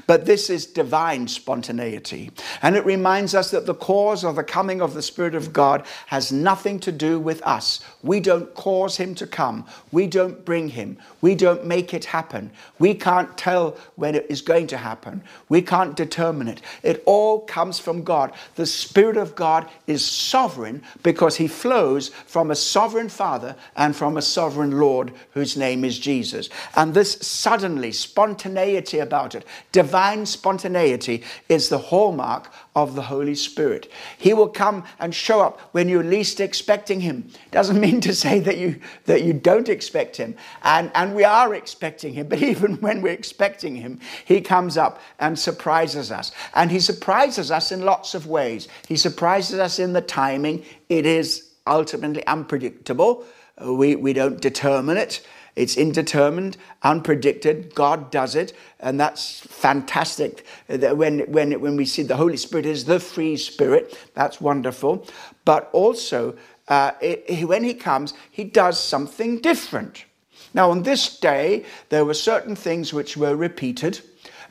But 0.06 0.24
this 0.24 0.50
is 0.50 0.66
divine 0.66 1.28
spontaneity. 1.28 2.30
And 2.62 2.76
it 2.76 2.84
reminds 2.84 3.34
us 3.34 3.50
that 3.50 3.66
the 3.66 3.74
cause 3.74 4.24
of 4.24 4.36
the 4.36 4.44
coming 4.44 4.80
of 4.80 4.94
the 4.94 5.02
Spirit 5.02 5.34
of 5.34 5.52
God 5.52 5.84
has 6.06 6.32
nothing 6.32 6.80
to 6.80 6.92
do 6.92 7.18
with 7.18 7.42
us. 7.42 7.80
We 8.02 8.20
don't 8.20 8.52
cause 8.54 8.96
Him 8.96 9.14
to 9.16 9.26
come. 9.26 9.66
We 9.92 10.06
don't 10.06 10.44
bring 10.44 10.68
Him. 10.70 10.98
We 11.20 11.34
don't 11.34 11.66
make 11.66 11.92
it 11.94 12.06
happen. 12.06 12.50
We 12.78 12.94
can't 12.94 13.36
tell 13.36 13.76
when 13.96 14.14
it 14.14 14.26
is 14.28 14.40
going 14.40 14.66
to 14.68 14.76
happen. 14.76 15.22
We 15.48 15.62
can't 15.62 15.96
determine 15.96 16.48
it. 16.48 16.62
It 16.82 17.02
all 17.06 17.40
comes 17.40 17.78
from 17.78 18.04
God. 18.04 18.32
The 18.54 18.66
Spirit 18.66 19.16
of 19.16 19.34
God 19.34 19.68
is 19.86 20.04
sovereign 20.04 20.82
because 21.02 21.36
He 21.36 21.48
flows 21.48 22.08
from 22.08 22.50
a 22.50 22.56
sovereign 22.56 23.08
Father 23.08 23.56
and 23.76 23.94
from 23.94 24.16
a 24.16 24.22
sovereign 24.22 24.78
Lord 24.78 25.12
whose 25.32 25.56
name 25.56 25.84
is 25.84 25.98
Jesus. 25.98 26.48
And 26.76 26.94
this 26.94 27.18
suddenly, 27.20 27.92
spontaneity 27.92 28.98
about 28.98 29.34
it, 29.34 29.44
Divine 29.70 30.24
spontaneity 30.24 31.22
is 31.48 31.68
the 31.68 31.78
hallmark 31.78 32.50
of 32.74 32.94
the 32.94 33.02
Holy 33.02 33.34
Spirit. 33.34 33.92
He 34.16 34.32
will 34.32 34.48
come 34.48 34.84
and 34.98 35.14
show 35.14 35.40
up 35.40 35.60
when 35.72 35.90
you're 35.90 36.02
least 36.02 36.40
expecting 36.40 37.00
him. 37.00 37.28
Doesn't 37.50 37.78
mean 37.78 38.00
to 38.00 38.14
say 38.14 38.40
that 38.40 38.56
you 38.56 38.80
that 39.04 39.24
you 39.24 39.34
don't 39.34 39.68
expect 39.68 40.16
him. 40.16 40.36
And, 40.62 40.90
and 40.94 41.14
we 41.14 41.22
are 41.24 41.54
expecting 41.54 42.14
him, 42.14 42.28
but 42.28 42.42
even 42.52 42.76
when 42.76 43.02
we're 43.02 43.12
expecting 43.12 43.76
him, 43.76 44.00
he 44.24 44.40
comes 44.40 44.78
up 44.78 45.00
and 45.18 45.38
surprises 45.38 46.10
us. 46.10 46.32
And 46.54 46.70
he 46.70 46.80
surprises 46.80 47.50
us 47.50 47.70
in 47.70 47.82
lots 47.82 48.14
of 48.14 48.26
ways. 48.26 48.68
He 48.86 48.96
surprises 48.96 49.58
us 49.58 49.78
in 49.78 49.92
the 49.92 50.00
timing. 50.00 50.64
It 50.88 51.04
is 51.04 51.50
ultimately 51.66 52.26
unpredictable. 52.26 53.24
We, 53.60 53.96
we 53.96 54.12
don't 54.12 54.40
determine 54.40 54.96
it. 54.96 55.20
It's 55.58 55.76
indeterminate, 55.76 56.56
unpredicted. 56.84 57.74
God 57.74 58.12
does 58.12 58.36
it, 58.36 58.52
and 58.78 58.98
that's 59.00 59.40
fantastic. 59.40 60.46
When, 60.68 61.20
when, 61.32 61.60
when 61.60 61.76
we 61.76 61.84
see 61.84 62.04
the 62.04 62.16
Holy 62.16 62.36
Spirit 62.36 62.64
is 62.64 62.84
the 62.84 63.00
free 63.00 63.36
Spirit, 63.36 63.98
that's 64.14 64.40
wonderful. 64.40 65.06
But 65.44 65.68
also, 65.72 66.36
uh, 66.68 66.92
it, 67.00 67.48
when 67.48 67.64
He 67.64 67.74
comes, 67.74 68.14
He 68.30 68.44
does 68.44 68.78
something 68.78 69.40
different. 69.40 70.04
Now, 70.54 70.70
on 70.70 70.84
this 70.84 71.18
day, 71.18 71.64
there 71.88 72.04
were 72.04 72.14
certain 72.14 72.54
things 72.54 72.92
which 72.92 73.16
were 73.16 73.34
repeated. 73.34 74.00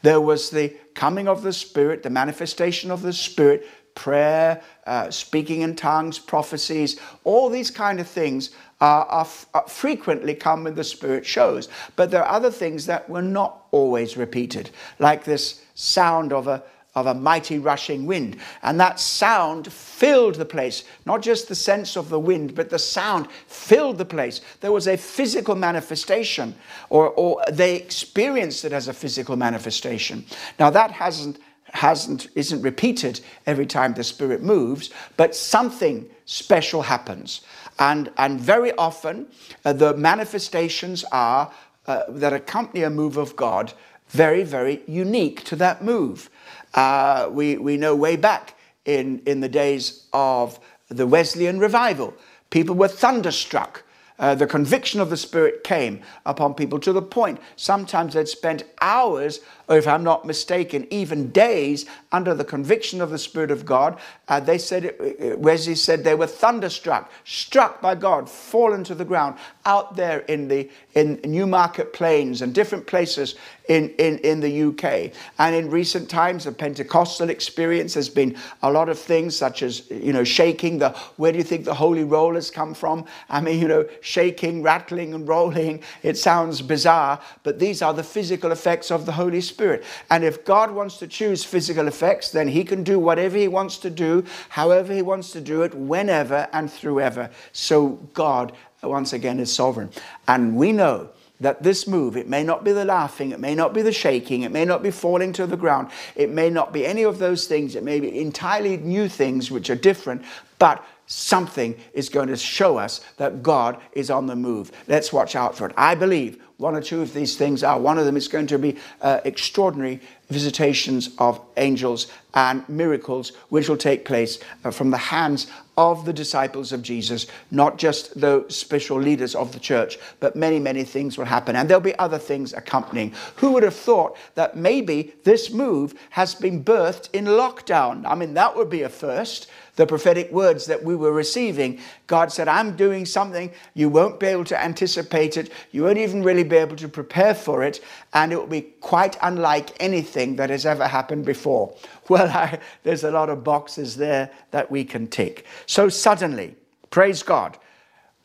There 0.02 0.22
was 0.22 0.50
the 0.50 0.76
coming 0.94 1.28
of 1.28 1.42
the 1.42 1.54
Spirit, 1.54 2.04
the 2.04 2.10
manifestation 2.10 2.92
of 2.92 3.02
the 3.02 3.14
Spirit, 3.14 3.66
prayer, 3.98 4.62
uh, 4.86 5.12
speaking 5.12 5.62
in 5.62 5.76
tongues, 5.76 6.20
prophecies, 6.20 7.00
all 7.26 7.50
these 7.50 7.72
kind 7.72 8.00
of 8.00 8.08
things 8.08 8.52
are, 8.80 9.06
are, 9.06 9.28
are 9.54 9.68
frequently 9.68 10.36
come 10.36 10.64
when 10.64 10.76
the 10.76 10.84
Spirit 10.84 11.26
shows. 11.26 11.68
But 11.96 12.12
there 12.12 12.24
are 12.24 12.32
other 12.32 12.52
things 12.52 12.86
that 12.86 13.10
were 13.10 13.24
not 13.24 13.66
always 13.72 14.16
repeated, 14.16 14.70
like 15.00 15.24
this 15.24 15.64
sound 15.74 16.32
of 16.32 16.48
a 16.48 16.64
of 16.98 17.06
a 17.06 17.14
mighty 17.14 17.60
rushing 17.60 18.08
wind. 18.08 18.38
And 18.64 18.80
that 18.80 19.00
sound 19.00 19.72
filled 19.72 20.34
the 20.34 20.46
place. 20.46 20.84
Not 21.06 21.22
just 21.22 21.48
the 21.48 21.54
sense 21.54 21.96
of 21.96 22.10
the 22.10 22.20
wind, 22.20 22.56
but 22.56 22.72
the 22.72 22.80
sound 22.80 23.28
filled 23.46 24.00
the 24.00 24.06
place. 24.06 24.42
There 24.62 24.72
was 24.72 24.88
a 24.88 24.98
physical 24.98 25.54
manifestation, 25.54 26.56
or, 26.90 27.12
or 27.12 27.44
they 27.52 27.76
experienced 27.76 28.66
it 28.66 28.74
as 28.74 28.88
a 28.88 28.94
physical 28.94 29.36
manifestation. 29.36 30.26
Now, 30.58 30.72
that 30.72 30.90
hasn't 30.90 31.38
hasn't 31.74 32.28
isn't 32.36 32.62
repeated 32.62 33.20
every 33.46 33.66
time 33.66 33.94
the 33.94 34.04
spirit 34.04 34.42
moves 34.42 34.90
but 35.18 35.36
something 35.36 36.10
special 36.26 36.82
happens 36.84 37.42
and, 37.80 38.12
and 38.18 38.40
very 38.40 38.74
often, 38.74 39.28
uh, 39.64 39.74
the 39.74 39.96
manifestations 39.96 41.04
are 41.12 41.52
uh, 41.86 42.04
that 42.10 42.34
accompany 42.34 42.84
a 42.84 42.90
move 42.90 43.18
of 43.18 43.36
God 43.36 43.74
very, 44.10 44.44
very 44.44 44.82
unique 44.88 45.44
to 45.46 45.56
that 45.58 45.84
move. 45.84 46.30
Uh, 46.74 47.30
we, 47.32 47.58
we 47.58 47.78
know 47.78 47.96
way 47.96 48.16
back 48.16 48.56
in, 48.86 49.22
in 49.26 49.42
the 49.42 49.50
days 49.50 50.08
of 50.14 50.60
the 50.90 51.06
Wesleyan 51.06 51.60
revival, 51.60 52.14
people 52.50 52.76
were 52.76 52.88
thunderstruck 52.88 53.84
uh, 54.20 54.36
the 54.36 54.48
conviction 54.48 55.00
of 55.00 55.10
the 55.10 55.18
Spirit 55.18 55.64
came 55.64 56.02
upon 56.26 56.54
people 56.54 56.80
to 56.80 56.92
the 56.92 57.02
point 57.02 57.40
sometimes 57.56 58.14
they'd 58.14 58.28
spent 58.28 58.64
hours, 58.82 59.42
or 59.68 59.78
if 59.78 59.88
I'm 59.88 60.04
not 60.04 60.26
mistaken, 60.26 60.88
even 60.90 61.30
days 61.32 61.86
under 62.12 62.34
the 62.34 62.44
conviction 62.46 63.02
of 63.02 63.10
the 63.10 63.18
Spirit 63.18 63.52
of 63.52 63.66
God. 63.66 64.00
Uh, 64.28 64.40
they 64.40 64.58
said, 64.58 64.96
Wesley 65.38 65.76
said 65.76 66.04
they 66.04 66.16
were 66.16 66.28
thunderstruck, 66.28 67.12
struck 67.26 67.82
by 67.82 67.96
God, 67.96 68.30
fallen 68.30 68.84
to 68.86 68.96
the 68.96 69.06
ground 69.06 69.38
out 69.66 69.96
there 69.96 70.20
in 70.20 70.48
the 70.48 70.70
in 70.96 71.20
Newmarket 71.24 71.94
Plains 71.94 72.42
and 72.42 72.54
different 72.56 72.88
places 72.88 73.36
in, 73.68 73.90
in, 73.98 74.18
in 74.20 74.40
the 74.40 74.64
UK. 74.64 75.12
And 75.38 75.56
in 75.56 75.70
recent 75.70 76.10
times, 76.10 76.46
the 76.46 76.52
Pentecostal 76.52 77.30
experience 77.30 77.94
has 77.94 78.10
been 78.10 78.36
a 78.64 78.72
lot 78.72 78.90
of 78.90 78.98
things 78.98 79.36
such 79.36 79.62
as, 79.64 79.90
you 79.90 80.14
know, 80.14 80.24
shaking. 80.24 80.78
The, 80.80 80.90
where 81.18 81.32
do 81.32 81.38
you 81.38 81.44
think 81.44 81.66
the 81.66 81.74
holy 81.74 82.04
roll 82.04 82.36
has 82.36 82.50
come 82.50 82.74
from? 82.74 83.06
I 83.30 83.42
mean, 83.42 83.60
you 83.60 83.68
know, 83.68 83.88
shaking, 84.02 84.64
rattling, 84.64 85.14
and 85.14 85.28
rolling. 85.28 85.84
It 86.04 86.18
sounds 86.18 86.62
bizarre, 86.62 87.20
but 87.44 87.60
these 87.60 87.82
are 87.82 87.94
the 87.94 88.04
physical 88.04 88.52
effects 88.52 88.92
of 88.92 89.06
the 89.06 89.12
Holy 89.12 89.42
Spirit. 89.42 89.84
And 90.10 90.24
if 90.24 90.46
God 90.46 90.72
wants 90.72 90.98
to 90.98 91.08
choose 91.08 91.44
physical 91.44 91.88
effects, 91.88 92.32
then 92.32 92.48
He 92.48 92.64
can 92.64 92.84
do 92.84 93.00
whatever 93.00 93.38
He 93.38 93.48
wants 93.48 93.78
to 93.80 93.90
do, 93.90 94.24
however 94.50 94.94
He 94.94 95.02
wants 95.02 95.32
to 95.32 95.42
do 95.42 95.64
it, 95.64 95.74
whenever 95.74 96.48
and 96.54 96.72
through 96.72 97.02
ever. 97.02 97.30
So 97.52 97.90
God, 98.14 98.54
once 98.84 99.14
again, 99.14 99.40
is 99.40 99.54
sovereign. 99.54 99.92
And 100.28 100.56
we 100.56 100.72
know 100.72 101.10
that 101.40 101.62
this 101.62 101.88
move, 101.88 102.18
it 102.18 102.28
may 102.28 102.44
not 102.44 102.64
be 102.64 102.72
the 102.72 102.86
laughing, 102.86 103.32
it 103.32 103.40
may 103.40 103.54
not 103.54 103.74
be 103.74 103.82
the 103.82 103.92
shaking, 103.92 104.42
it 104.42 104.52
may 104.52 104.66
not 104.66 104.82
be 104.82 104.92
falling 104.92 105.34
to 105.34 105.46
the 105.46 105.58
ground, 105.58 105.90
it 106.16 106.32
may 106.32 106.50
not 106.50 106.74
be 106.74 106.86
any 106.86 107.04
of 107.04 107.20
those 107.20 107.48
things, 107.48 107.76
it 107.76 107.84
may 107.84 108.00
be 108.00 108.20
entirely 108.20 108.78
new 108.78 109.08
things 109.08 109.52
which 109.52 109.70
are 109.70 109.76
different, 109.76 110.24
but 110.58 110.84
something 111.08 111.76
is 111.94 112.10
going 112.10 112.28
to 112.28 112.38
show 112.38 112.78
us 112.78 113.02
that 113.18 113.42
God 113.42 113.80
is 113.94 114.12
on 114.12 114.28
the 114.28 114.36
move. 114.36 114.72
Let's 114.88 115.12
watch 115.12 115.36
out 115.36 115.58
for 115.58 115.68
it. 115.68 115.74
I 115.78 115.96
believe 115.96 116.42
one 116.58 116.76
or 116.76 116.82
two 116.82 117.02
of 117.02 117.14
these 117.14 117.38
things 117.38 117.64
are. 117.64 117.80
One 117.80 117.98
of 117.98 118.06
them 118.06 118.18
is 118.18 118.28
going 118.28 118.48
to 118.48 118.60
be 118.60 118.78
uh, 119.02 119.22
extraordinary 119.26 120.02
visitations 120.30 121.12
of 121.20 121.40
angels 121.56 122.08
and 122.34 122.68
miracles 122.68 123.32
which 123.50 123.70
will 123.70 123.78
take 123.78 124.06
place 124.06 124.40
uh, 124.64 124.72
from 124.72 124.90
the 124.90 124.98
hands 124.98 125.48
of 125.78 126.06
the 126.06 126.14
disciples 126.14 126.72
of 126.72 126.82
Jesus, 126.82 127.28
not 127.52 127.78
just 127.78 128.20
the 128.20 128.44
special 128.50 129.00
leaders 129.00 129.36
of 129.36 129.52
the 129.54 129.60
church, 129.60 130.00
but 130.20 130.36
many, 130.36 130.58
many 130.58 130.84
things 130.84 131.18
will 131.18 131.26
happen. 131.26 131.56
And 131.56 131.70
there'll 131.70 131.80
be 131.80 131.98
other 132.00 132.18
things 132.18 132.54
accompanying. 132.54 133.14
Who 133.36 133.52
would 133.52 133.64
have 133.64 133.76
thought 133.76 134.18
that 134.34 134.58
maybe 134.58 135.14
this 135.24 135.52
move 135.52 135.94
has 136.10 136.34
been 136.34 136.64
birthed 136.64 137.10
in 137.14 137.26
lockdown? 137.26 138.04
I 138.08 138.16
mean, 138.16 138.34
that 138.34 138.56
would 138.56 138.70
be 138.70 138.82
a 138.82 138.90
first 138.90 139.48
the 139.78 139.86
prophetic 139.86 140.32
words 140.32 140.66
that 140.66 140.84
we 140.84 140.96
were 140.96 141.14
receiving. 141.14 141.80
God 142.08 142.32
said, 142.32 142.48
I'm 142.48 142.76
doing 142.76 143.06
something. 143.06 143.52
You 143.76 143.88
won't 143.90 144.20
be 144.20 144.26
able 144.28 144.44
to 144.46 144.62
anticipate 144.62 145.38
it. 145.38 145.52
You 145.72 145.84
won't 145.84 146.00
even 146.00 146.24
really 146.24 146.44
be 146.44 146.58
able 146.58 146.76
to 146.78 146.90
prepare 146.90 147.34
for 147.34 147.64
it. 147.64 147.80
And 148.14 148.34
it 148.34 148.36
will 148.36 148.48
be 148.48 148.62
quite 148.82 149.18
unlike 149.22 149.72
anything 149.80 150.36
that 150.38 150.50
has 150.50 150.66
ever 150.66 150.88
happened 150.88 151.26
before. 151.26 151.74
Well, 152.10 152.30
I, 152.30 152.60
there's 152.84 153.04
a 153.04 153.12
lot 153.12 153.30
of 153.30 153.44
boxes 153.44 153.98
there 153.98 154.32
that 154.52 154.72
we 154.72 154.86
can 154.86 155.08
tick. 155.08 155.46
So 155.66 155.90
suddenly, 155.90 156.56
praise 156.90 157.22
God, 157.22 157.58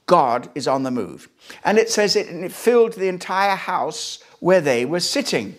God 0.07 0.49
is 0.55 0.69
on 0.69 0.85
the 0.85 0.93
move. 0.93 1.29
And 1.65 1.79
it 1.79 1.91
says 1.91 2.15
it, 2.15 2.29
and 2.29 2.45
it 2.45 2.53
filled 2.53 2.93
the 2.93 3.09
entire 3.09 3.57
house 3.57 4.23
where 4.39 4.61
they 4.61 4.85
were 4.85 5.01
sitting. 5.01 5.57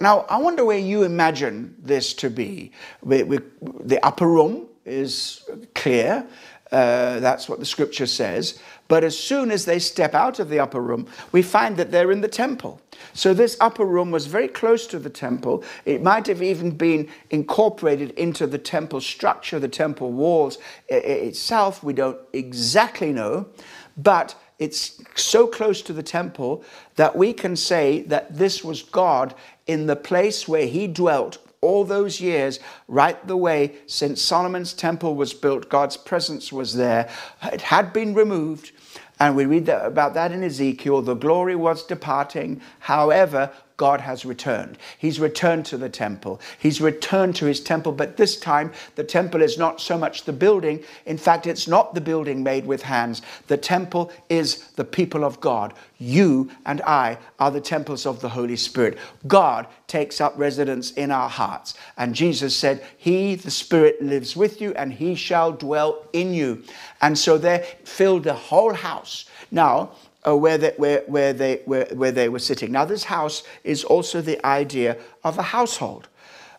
Now, 0.00 0.26
I 0.28 0.38
wonder 0.38 0.64
where 0.64 0.76
you 0.76 1.04
imagine 1.04 1.76
this 1.78 2.14
to 2.14 2.30
be. 2.30 2.72
the 3.00 4.00
upper 4.02 4.26
room 4.26 4.66
is 4.90 5.48
clear. 5.74 6.26
Uh, 6.72 7.18
that's 7.18 7.48
what 7.48 7.58
the 7.58 7.66
scripture 7.66 8.06
says. 8.06 8.60
But 8.86 9.02
as 9.04 9.18
soon 9.18 9.50
as 9.50 9.64
they 9.64 9.78
step 9.78 10.14
out 10.14 10.38
of 10.38 10.48
the 10.48 10.60
upper 10.60 10.80
room, 10.80 11.06
we 11.32 11.42
find 11.42 11.76
that 11.76 11.90
they're 11.90 12.12
in 12.12 12.20
the 12.20 12.28
temple. 12.28 12.80
So 13.12 13.34
this 13.34 13.56
upper 13.60 13.84
room 13.84 14.10
was 14.10 14.26
very 14.26 14.48
close 14.48 14.86
to 14.88 14.98
the 14.98 15.10
temple. 15.10 15.64
It 15.84 16.02
might 16.02 16.26
have 16.26 16.42
even 16.42 16.72
been 16.72 17.08
incorporated 17.30 18.10
into 18.12 18.46
the 18.46 18.58
temple 18.58 19.00
structure, 19.00 19.58
the 19.58 19.68
temple 19.68 20.12
walls 20.12 20.58
itself. 20.88 21.82
We 21.82 21.92
don't 21.92 22.18
exactly 22.32 23.12
know. 23.12 23.48
But 23.96 24.36
it's 24.58 25.02
so 25.16 25.46
close 25.46 25.82
to 25.82 25.92
the 25.92 26.02
temple 26.02 26.62
that 26.96 27.16
we 27.16 27.32
can 27.32 27.56
say 27.56 28.02
that 28.02 28.36
this 28.36 28.62
was 28.62 28.82
God 28.82 29.34
in 29.66 29.86
the 29.86 29.96
place 29.96 30.46
where 30.46 30.66
he 30.66 30.86
dwelt 30.86 31.38
all 31.62 31.84
those 31.84 32.20
years, 32.20 32.58
right 32.88 33.26
the 33.26 33.36
way 33.36 33.74
since 33.86 34.22
Solomon's 34.22 34.72
temple 34.72 35.14
was 35.14 35.34
built, 35.34 35.68
God's 35.68 35.96
presence 35.96 36.52
was 36.52 36.74
there. 36.74 37.08
It 37.52 37.60
had 37.60 37.92
been 37.92 38.14
removed. 38.14 38.72
And 39.18 39.36
we 39.36 39.44
read 39.44 39.66
that, 39.66 39.84
about 39.84 40.14
that 40.14 40.32
in 40.32 40.42
Ezekiel. 40.42 41.02
The 41.02 41.14
glory 41.14 41.54
was 41.54 41.84
departing. 41.84 42.62
However, 42.78 43.50
God 43.80 44.02
has 44.02 44.26
returned. 44.26 44.76
He's 44.98 45.18
returned 45.18 45.64
to 45.64 45.78
the 45.78 45.88
temple. 45.88 46.38
He's 46.58 46.82
returned 46.82 47.34
to 47.36 47.46
his 47.46 47.60
temple, 47.60 47.92
but 47.92 48.18
this 48.18 48.38
time 48.38 48.72
the 48.94 49.02
temple 49.02 49.40
is 49.40 49.56
not 49.56 49.80
so 49.80 49.96
much 49.96 50.24
the 50.24 50.34
building. 50.34 50.84
In 51.06 51.16
fact, 51.16 51.46
it's 51.46 51.66
not 51.66 51.94
the 51.94 52.00
building 52.02 52.42
made 52.42 52.66
with 52.66 52.82
hands. 52.82 53.22
The 53.46 53.56
temple 53.56 54.12
is 54.28 54.68
the 54.72 54.84
people 54.84 55.24
of 55.24 55.40
God. 55.40 55.72
You 55.96 56.50
and 56.66 56.82
I 56.82 57.16
are 57.38 57.50
the 57.50 57.62
temples 57.62 58.04
of 58.04 58.20
the 58.20 58.28
Holy 58.28 58.56
Spirit. 58.56 58.98
God 59.26 59.66
takes 59.86 60.20
up 60.20 60.34
residence 60.36 60.90
in 60.90 61.10
our 61.10 61.30
hearts. 61.30 61.72
And 61.96 62.14
Jesus 62.14 62.54
said, 62.54 62.84
He, 62.98 63.34
the 63.34 63.50
Spirit, 63.50 64.02
lives 64.02 64.36
with 64.36 64.60
you 64.60 64.74
and 64.74 64.92
he 64.92 65.14
shall 65.14 65.52
dwell 65.52 66.04
in 66.12 66.34
you. 66.34 66.64
And 67.00 67.18
so 67.18 67.38
they 67.38 67.66
filled 67.84 68.24
the 68.24 68.34
whole 68.34 68.74
house. 68.74 69.24
Now, 69.50 69.92
uh, 70.26 70.36
where, 70.36 70.58
they, 70.58 70.72
where, 70.76 71.02
where, 71.06 71.32
they, 71.32 71.62
where, 71.64 71.86
where 71.92 72.12
they 72.12 72.28
were 72.28 72.38
sitting. 72.38 72.72
Now, 72.72 72.84
this 72.84 73.04
house 73.04 73.42
is 73.64 73.84
also 73.84 74.20
the 74.20 74.44
idea 74.46 74.96
of 75.24 75.38
a 75.38 75.42
household. 75.42 76.08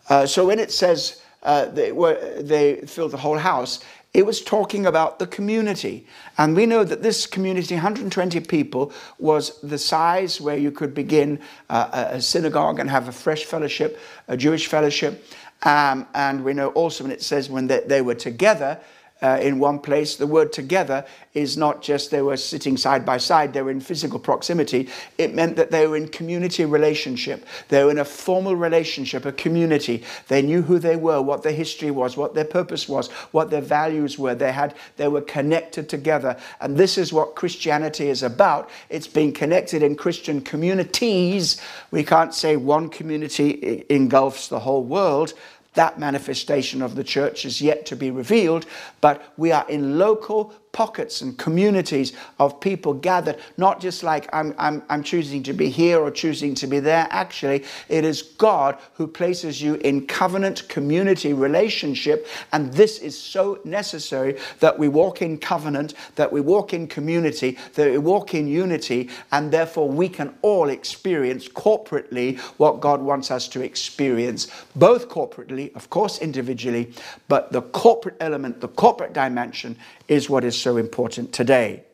Uh, 0.09 0.25
so 0.25 0.47
when 0.47 0.59
it 0.59 0.71
says 0.71 1.21
uh, 1.43 1.65
they, 1.65 1.91
were, 1.91 2.41
they 2.41 2.81
filled 2.81 3.11
the 3.11 3.17
whole 3.17 3.37
house, 3.37 3.83
it 4.13 4.25
was 4.25 4.41
talking 4.41 4.85
about 4.85 5.19
the 5.19 5.27
community. 5.27 6.05
And 6.37 6.55
we 6.55 6.65
know 6.65 6.83
that 6.83 7.01
this 7.01 7.25
community, 7.25 7.75
120 7.75 8.41
people, 8.41 8.91
was 9.19 9.59
the 9.61 9.77
size 9.77 10.41
where 10.41 10.57
you 10.57 10.71
could 10.71 10.93
begin 10.93 11.39
uh, 11.69 12.09
a 12.11 12.21
synagogue 12.21 12.79
and 12.79 12.89
have 12.89 13.07
a 13.07 13.13
fresh 13.13 13.45
fellowship, 13.45 13.97
a 14.27 14.35
Jewish 14.35 14.67
fellowship. 14.67 15.23
Um, 15.63 16.07
and 16.13 16.43
we 16.43 16.53
know 16.53 16.69
also 16.69 17.05
when 17.05 17.11
it 17.11 17.21
says 17.21 17.49
when 17.49 17.67
they, 17.67 17.81
they 17.81 18.01
were 18.01 18.15
together, 18.15 18.79
uh, 19.21 19.39
in 19.41 19.59
one 19.59 19.79
place. 19.79 20.15
The 20.15 20.27
word 20.27 20.51
together 20.51 21.05
is 21.33 21.57
not 21.57 21.81
just 21.81 22.11
they 22.11 22.21
were 22.21 22.37
sitting 22.37 22.77
side 22.77 23.05
by 23.05 23.17
side, 23.17 23.53
they 23.53 23.61
were 23.61 23.71
in 23.71 23.79
physical 23.79 24.19
proximity. 24.19 24.89
It 25.17 25.33
meant 25.33 25.55
that 25.55 25.71
they 25.71 25.87
were 25.87 25.97
in 25.97 26.07
community 26.07 26.65
relationship. 26.65 27.45
They 27.69 27.83
were 27.83 27.91
in 27.91 27.99
a 27.99 28.05
formal 28.05 28.55
relationship, 28.55 29.25
a 29.25 29.31
community. 29.31 30.03
They 30.27 30.41
knew 30.41 30.61
who 30.61 30.79
they 30.79 30.95
were, 30.95 31.21
what 31.21 31.43
their 31.43 31.53
history 31.53 31.91
was, 31.91 32.17
what 32.17 32.33
their 32.33 32.45
purpose 32.45 32.89
was, 32.89 33.09
what 33.31 33.49
their 33.49 33.61
values 33.61 34.17
were. 34.17 34.35
They 34.35 34.51
had 34.51 34.75
they 34.97 35.07
were 35.07 35.21
connected 35.21 35.87
together. 35.87 36.37
And 36.59 36.77
this 36.77 36.97
is 36.97 37.13
what 37.13 37.35
Christianity 37.35 38.09
is 38.09 38.23
about. 38.23 38.69
It's 38.89 39.07
being 39.07 39.33
connected 39.33 39.83
in 39.83 39.95
Christian 39.95 40.41
communities. 40.41 41.61
We 41.91 42.03
can't 42.03 42.33
say 42.33 42.55
one 42.55 42.89
community 42.89 43.85
engulfs 43.89 44.47
the 44.47 44.59
whole 44.59 44.83
world. 44.83 45.33
That 45.73 45.99
manifestation 45.99 46.81
of 46.81 46.95
the 46.95 47.03
church 47.03 47.45
is 47.45 47.61
yet 47.61 47.85
to 47.87 47.95
be 47.95 48.11
revealed, 48.11 48.65
but 48.99 49.33
we 49.37 49.51
are 49.51 49.65
in 49.69 49.97
local 49.97 50.53
pockets 50.71 51.21
and 51.21 51.37
communities 51.37 52.13
of 52.39 52.59
people 52.59 52.93
gathered, 52.93 53.37
not 53.57 53.81
just 53.81 54.03
like 54.03 54.29
I'm, 54.33 54.53
I'm, 54.57 54.83
I'm 54.89 55.03
choosing 55.03 55.43
to 55.43 55.53
be 55.53 55.69
here 55.69 55.99
or 55.99 56.11
choosing 56.11 56.55
to 56.55 56.67
be 56.67 56.79
there. 56.79 57.07
Actually, 57.09 57.65
it 57.89 58.05
is 58.05 58.21
God 58.21 58.77
who 58.93 59.07
places 59.07 59.61
you 59.61 59.75
in 59.75 60.07
covenant 60.07 60.67
community 60.69 61.33
relationship. 61.33 62.27
And 62.53 62.71
this 62.73 62.99
is 62.99 63.19
so 63.19 63.59
necessary 63.63 64.37
that 64.59 64.77
we 64.77 64.87
walk 64.87 65.21
in 65.21 65.37
covenant, 65.37 65.93
that 66.15 66.31
we 66.31 66.41
walk 66.41 66.73
in 66.73 66.87
community, 66.87 67.57
that 67.73 67.91
we 67.91 67.97
walk 67.97 68.33
in 68.33 68.47
unity, 68.47 69.09
and 69.31 69.51
therefore 69.51 69.89
we 69.89 70.07
can 70.07 70.33
all 70.41 70.69
experience 70.69 71.47
corporately 71.47 72.39
what 72.57 72.79
God 72.79 73.01
wants 73.01 73.31
us 73.31 73.47
to 73.49 73.61
experience, 73.61 74.47
both 74.75 75.09
corporately, 75.09 75.75
of 75.75 75.89
course, 75.89 76.19
individually, 76.19 76.93
but 77.27 77.51
the 77.51 77.61
corporate 77.61 78.15
element, 78.19 78.61
the 78.61 78.67
corporate 78.67 79.13
dimension 79.13 79.75
is 80.11 80.29
what 80.29 80.43
is 80.43 80.59
so 80.59 80.75
important 80.75 81.31
today. 81.31 81.85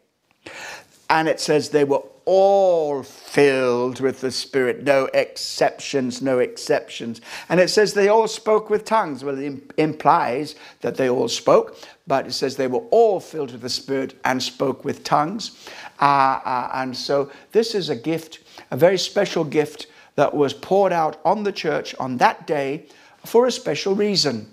And 1.07 1.27
it 1.27 1.39
says 1.39 1.69
they 1.69 1.83
were 1.83 2.01
all 2.25 3.03
filled 3.03 3.99
with 3.99 4.21
the 4.21 4.31
Spirit, 4.31 4.83
no 4.83 5.05
exceptions, 5.13 6.19
no 6.19 6.39
exceptions. 6.39 7.21
And 7.47 7.59
it 7.59 7.69
says 7.69 7.93
they 7.93 8.07
all 8.07 8.27
spoke 8.27 8.71
with 8.71 8.85
tongues. 8.85 9.23
Well, 9.23 9.37
it 9.37 9.61
implies 9.77 10.55
that 10.81 10.95
they 10.95 11.07
all 11.11 11.27
spoke, 11.27 11.77
but 12.07 12.25
it 12.25 12.33
says 12.33 12.55
they 12.55 12.65
were 12.65 12.85
all 12.89 13.19
filled 13.19 13.51
with 13.51 13.61
the 13.61 13.69
Spirit 13.69 14.19
and 14.25 14.41
spoke 14.41 14.83
with 14.83 15.03
tongues. 15.03 15.69
Uh, 16.01 16.41
uh, 16.43 16.71
and 16.73 16.97
so 16.97 17.31
this 17.51 17.75
is 17.75 17.89
a 17.89 17.95
gift, 17.95 18.39
a 18.71 18.77
very 18.77 18.97
special 18.97 19.43
gift 19.43 19.85
that 20.15 20.33
was 20.33 20.55
poured 20.55 20.91
out 20.91 21.21
on 21.23 21.43
the 21.43 21.51
church 21.51 21.93
on 21.99 22.17
that 22.17 22.47
day 22.47 22.87
for 23.23 23.45
a 23.45 23.51
special 23.51 23.93
reason. 23.93 24.51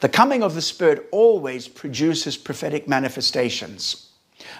The 0.00 0.08
coming 0.08 0.42
of 0.42 0.54
the 0.54 0.62
Spirit 0.62 1.08
always 1.10 1.68
produces 1.68 2.36
prophetic 2.36 2.88
manifestations. 2.88 4.10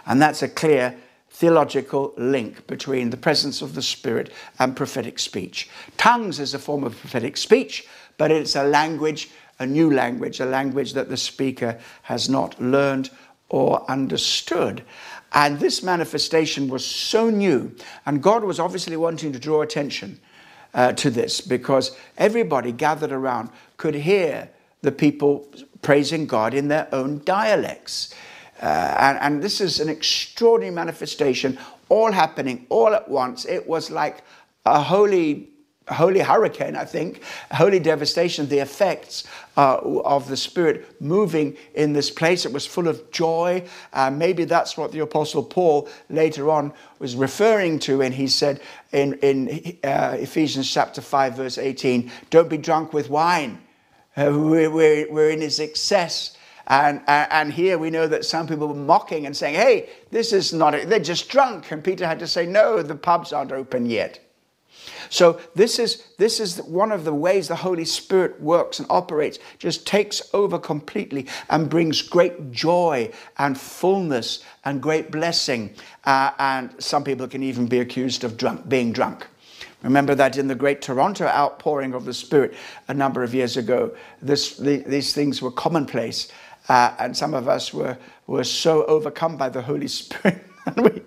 And 0.06 0.20
that's 0.20 0.42
a 0.42 0.48
clear 0.48 0.96
theological 1.30 2.12
link 2.16 2.66
between 2.66 3.10
the 3.10 3.16
presence 3.16 3.62
of 3.62 3.74
the 3.74 3.82
Spirit 3.82 4.30
and 4.58 4.76
prophetic 4.76 5.18
speech. 5.18 5.68
Tongues 5.96 6.38
is 6.38 6.54
a 6.54 6.58
form 6.58 6.84
of 6.84 6.98
prophetic 6.98 7.36
speech, 7.36 7.86
but 8.18 8.30
it's 8.30 8.56
a 8.56 8.64
language, 8.64 9.30
a 9.58 9.66
new 9.66 9.92
language, 9.92 10.40
a 10.40 10.44
language 10.44 10.92
that 10.92 11.08
the 11.08 11.16
speaker 11.16 11.78
has 12.02 12.28
not 12.28 12.60
learned 12.60 13.10
or 13.48 13.88
understood. 13.90 14.84
And 15.32 15.60
this 15.60 15.82
manifestation 15.82 16.68
was 16.68 16.84
so 16.84 17.30
new, 17.30 17.74
and 18.04 18.22
God 18.22 18.44
was 18.44 18.58
obviously 18.58 18.96
wanting 18.96 19.32
to 19.32 19.38
draw 19.38 19.62
attention 19.62 20.20
uh, 20.74 20.92
to 20.92 21.10
this 21.10 21.40
because 21.40 21.96
everybody 22.18 22.72
gathered 22.72 23.12
around 23.12 23.50
could 23.76 23.94
hear 23.94 24.50
the 24.82 24.92
people 24.92 25.48
praising 25.82 26.26
God 26.26 26.54
in 26.54 26.68
their 26.68 26.88
own 26.92 27.22
dialects. 27.24 28.14
Uh, 28.60 28.94
and, 28.98 29.18
and 29.18 29.42
this 29.42 29.60
is 29.60 29.80
an 29.80 29.88
extraordinary 29.88 30.74
manifestation, 30.74 31.58
all 31.88 32.12
happening 32.12 32.66
all 32.68 32.94
at 32.94 33.08
once. 33.08 33.44
It 33.46 33.66
was 33.66 33.90
like 33.90 34.22
a 34.66 34.80
holy 34.80 35.48
holy 35.88 36.20
hurricane, 36.20 36.76
I 36.76 36.84
think, 36.84 37.20
holy 37.50 37.80
devastation, 37.80 38.48
the 38.48 38.60
effects 38.60 39.24
uh, 39.56 39.78
of 39.78 40.28
the 40.28 40.36
Spirit 40.36 41.00
moving 41.00 41.56
in 41.74 41.92
this 41.92 42.10
place. 42.10 42.46
It 42.46 42.52
was 42.52 42.64
full 42.64 42.86
of 42.86 43.10
joy. 43.10 43.66
Uh, 43.92 44.08
maybe 44.08 44.44
that's 44.44 44.76
what 44.76 44.92
the 44.92 45.00
Apostle 45.00 45.42
Paul 45.42 45.88
later 46.08 46.48
on 46.48 46.72
was 47.00 47.16
referring 47.16 47.80
to 47.80 47.98
when 47.98 48.12
he 48.12 48.28
said 48.28 48.60
in, 48.92 49.14
in 49.14 49.78
uh, 49.82 50.16
Ephesians 50.18 50.72
chapter 50.72 51.00
5, 51.00 51.34
verse 51.34 51.58
18, 51.58 52.10
Don't 52.30 52.48
be 52.48 52.58
drunk 52.58 52.92
with 52.92 53.10
wine 53.10 53.58
uh, 54.20 54.38
we're, 54.38 54.70
we're, 55.10 55.30
in 55.30 55.42
its 55.42 55.58
excess. 55.58 56.36
And, 56.66 57.02
and 57.08 57.52
here 57.52 57.78
we 57.78 57.90
know 57.90 58.06
that 58.06 58.24
some 58.24 58.46
people 58.46 58.68
were 58.68 58.74
mocking 58.74 59.26
and 59.26 59.36
saying, 59.36 59.56
hey, 59.56 59.88
this 60.10 60.32
is 60.32 60.52
not, 60.52 60.74
a, 60.74 60.84
they're 60.86 61.00
just 61.00 61.28
drunk. 61.28 61.72
And 61.72 61.82
Peter 61.82 62.06
had 62.06 62.18
to 62.20 62.26
say, 62.26 62.46
no, 62.46 62.82
the 62.82 62.94
pubs 62.94 63.32
aren't 63.32 63.50
open 63.50 63.86
yet. 63.86 64.20
So 65.08 65.40
this 65.56 65.80
is, 65.80 66.04
this 66.18 66.38
is 66.38 66.62
one 66.62 66.92
of 66.92 67.04
the 67.04 67.12
ways 67.12 67.48
the 67.48 67.56
Holy 67.56 67.84
Spirit 67.84 68.40
works 68.40 68.78
and 68.78 68.86
operates, 68.88 69.40
just 69.58 69.86
takes 69.86 70.22
over 70.32 70.58
completely 70.58 71.26
and 71.48 71.68
brings 71.68 72.00
great 72.00 72.52
joy 72.52 73.10
and 73.38 73.58
fullness 73.58 74.44
and 74.64 74.80
great 74.80 75.10
blessing. 75.10 75.74
Uh, 76.04 76.30
and 76.38 76.70
some 76.78 77.02
people 77.02 77.26
can 77.26 77.42
even 77.42 77.66
be 77.66 77.80
accused 77.80 78.22
of 78.22 78.36
drunk, 78.36 78.68
being 78.68 78.92
drunk. 78.92 79.26
Remember 79.82 80.14
that 80.14 80.36
in 80.36 80.48
the 80.48 80.54
great 80.54 80.82
Toronto 80.82 81.26
outpouring 81.26 81.94
of 81.94 82.04
the 82.04 82.12
Spirit 82.14 82.54
a 82.88 82.94
number 82.94 83.22
of 83.22 83.34
years 83.34 83.56
ago, 83.56 83.94
this, 84.20 84.56
the, 84.56 84.78
these 84.78 85.14
things 85.14 85.40
were 85.40 85.50
commonplace. 85.50 86.30
Uh, 86.68 86.94
and 86.98 87.16
some 87.16 87.34
of 87.34 87.48
us 87.48 87.72
were, 87.72 87.96
were 88.26 88.44
so 88.44 88.84
overcome 88.84 89.36
by 89.36 89.48
the 89.48 89.62
Holy 89.62 89.88
Spirit, 89.88 90.46
we, 90.76 91.02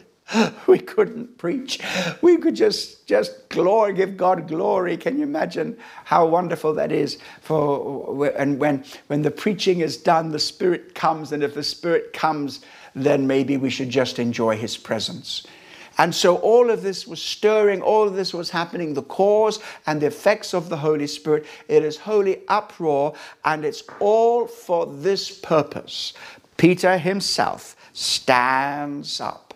we 0.65 0.79
couldn't 0.79 1.37
preach. 1.37 1.79
We 2.21 2.37
could 2.37 2.55
just, 2.55 3.05
just 3.05 3.49
glory, 3.49 3.93
give 3.93 4.17
God 4.17 4.47
glory. 4.47 4.97
Can 4.97 5.17
you 5.17 5.23
imagine 5.23 5.77
how 6.05 6.25
wonderful 6.25 6.73
that 6.73 6.91
is? 6.91 7.19
For, 7.41 8.27
and 8.35 8.59
when, 8.59 8.83
when 9.07 9.21
the 9.21 9.31
preaching 9.31 9.81
is 9.81 9.97
done, 9.97 10.31
the 10.31 10.39
Spirit 10.39 10.95
comes, 10.95 11.31
and 11.31 11.43
if 11.43 11.53
the 11.53 11.63
Spirit 11.63 12.13
comes, 12.13 12.61
then 12.95 13.27
maybe 13.27 13.57
we 13.57 13.69
should 13.69 13.89
just 13.89 14.17
enjoy 14.17 14.57
His 14.57 14.77
presence. 14.77 15.45
And 15.97 16.13
so 16.13 16.37
all 16.37 16.69
of 16.69 16.81
this 16.81 17.07
was 17.07 17.21
stirring, 17.21 17.81
all 17.81 18.07
of 18.07 18.15
this 18.15 18.33
was 18.33 18.49
happening, 18.49 18.93
the 18.93 19.03
cause 19.03 19.59
and 19.85 20.01
the 20.01 20.07
effects 20.07 20.53
of 20.53 20.69
the 20.69 20.77
Holy 20.77 21.07
Spirit. 21.07 21.45
It 21.67 21.83
is 21.83 21.97
holy 21.97 22.41
uproar, 22.47 23.13
and 23.45 23.63
it's 23.63 23.83
all 23.99 24.47
for 24.47 24.87
this 24.87 25.31
purpose 25.31 26.13
Peter 26.57 26.97
himself 26.97 27.75
stands 27.93 29.19
up. 29.19 29.53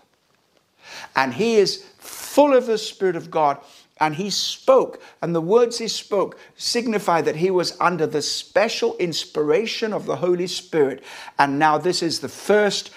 And 1.15 1.34
he 1.34 1.56
is 1.56 1.86
full 1.97 2.54
of 2.54 2.65
the 2.65 2.78
Spirit 2.78 3.15
of 3.15 3.32
God. 3.32 3.60
And 4.00 4.16
he 4.16 4.30
spoke, 4.30 5.02
and 5.22 5.34
the 5.34 5.42
words 5.42 5.78
he 5.80 5.88
spoke 5.88 6.40
signify 6.56 7.22
that 7.22 7.38
he 7.38 7.50
was 7.50 7.76
under 7.80 8.06
the 8.06 8.22
special 8.22 8.96
inspiration 8.98 9.94
of 9.94 10.06
the 10.06 10.18
Holy 10.18 10.48
Spirit. 10.48 11.04
And 11.40 11.58
now, 11.58 11.78
this 11.78 12.04
is 12.04 12.20
the 12.20 12.30
first 12.30 12.92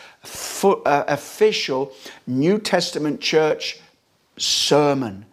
uh, 0.62 1.04
official 1.08 1.92
New 2.26 2.58
Testament 2.58 3.20
church 3.20 3.80
sermon. 4.36 5.26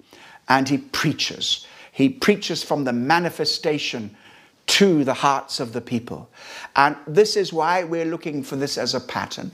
And 0.50 0.70
he 0.70 0.78
preaches. 0.78 1.68
He 1.92 2.10
preaches 2.10 2.64
from 2.64 2.84
the 2.84 2.94
manifestation 2.94 4.16
to 4.68 5.04
the 5.04 5.14
hearts 5.14 5.60
of 5.60 5.74
the 5.74 5.82
people. 5.82 6.30
And 6.76 6.96
this 7.08 7.36
is 7.36 7.52
why 7.54 7.84
we're 7.84 8.06
looking 8.06 8.44
for 8.44 8.58
this 8.58 8.78
as 8.78 8.94
a 8.94 9.00
pattern. 9.00 9.52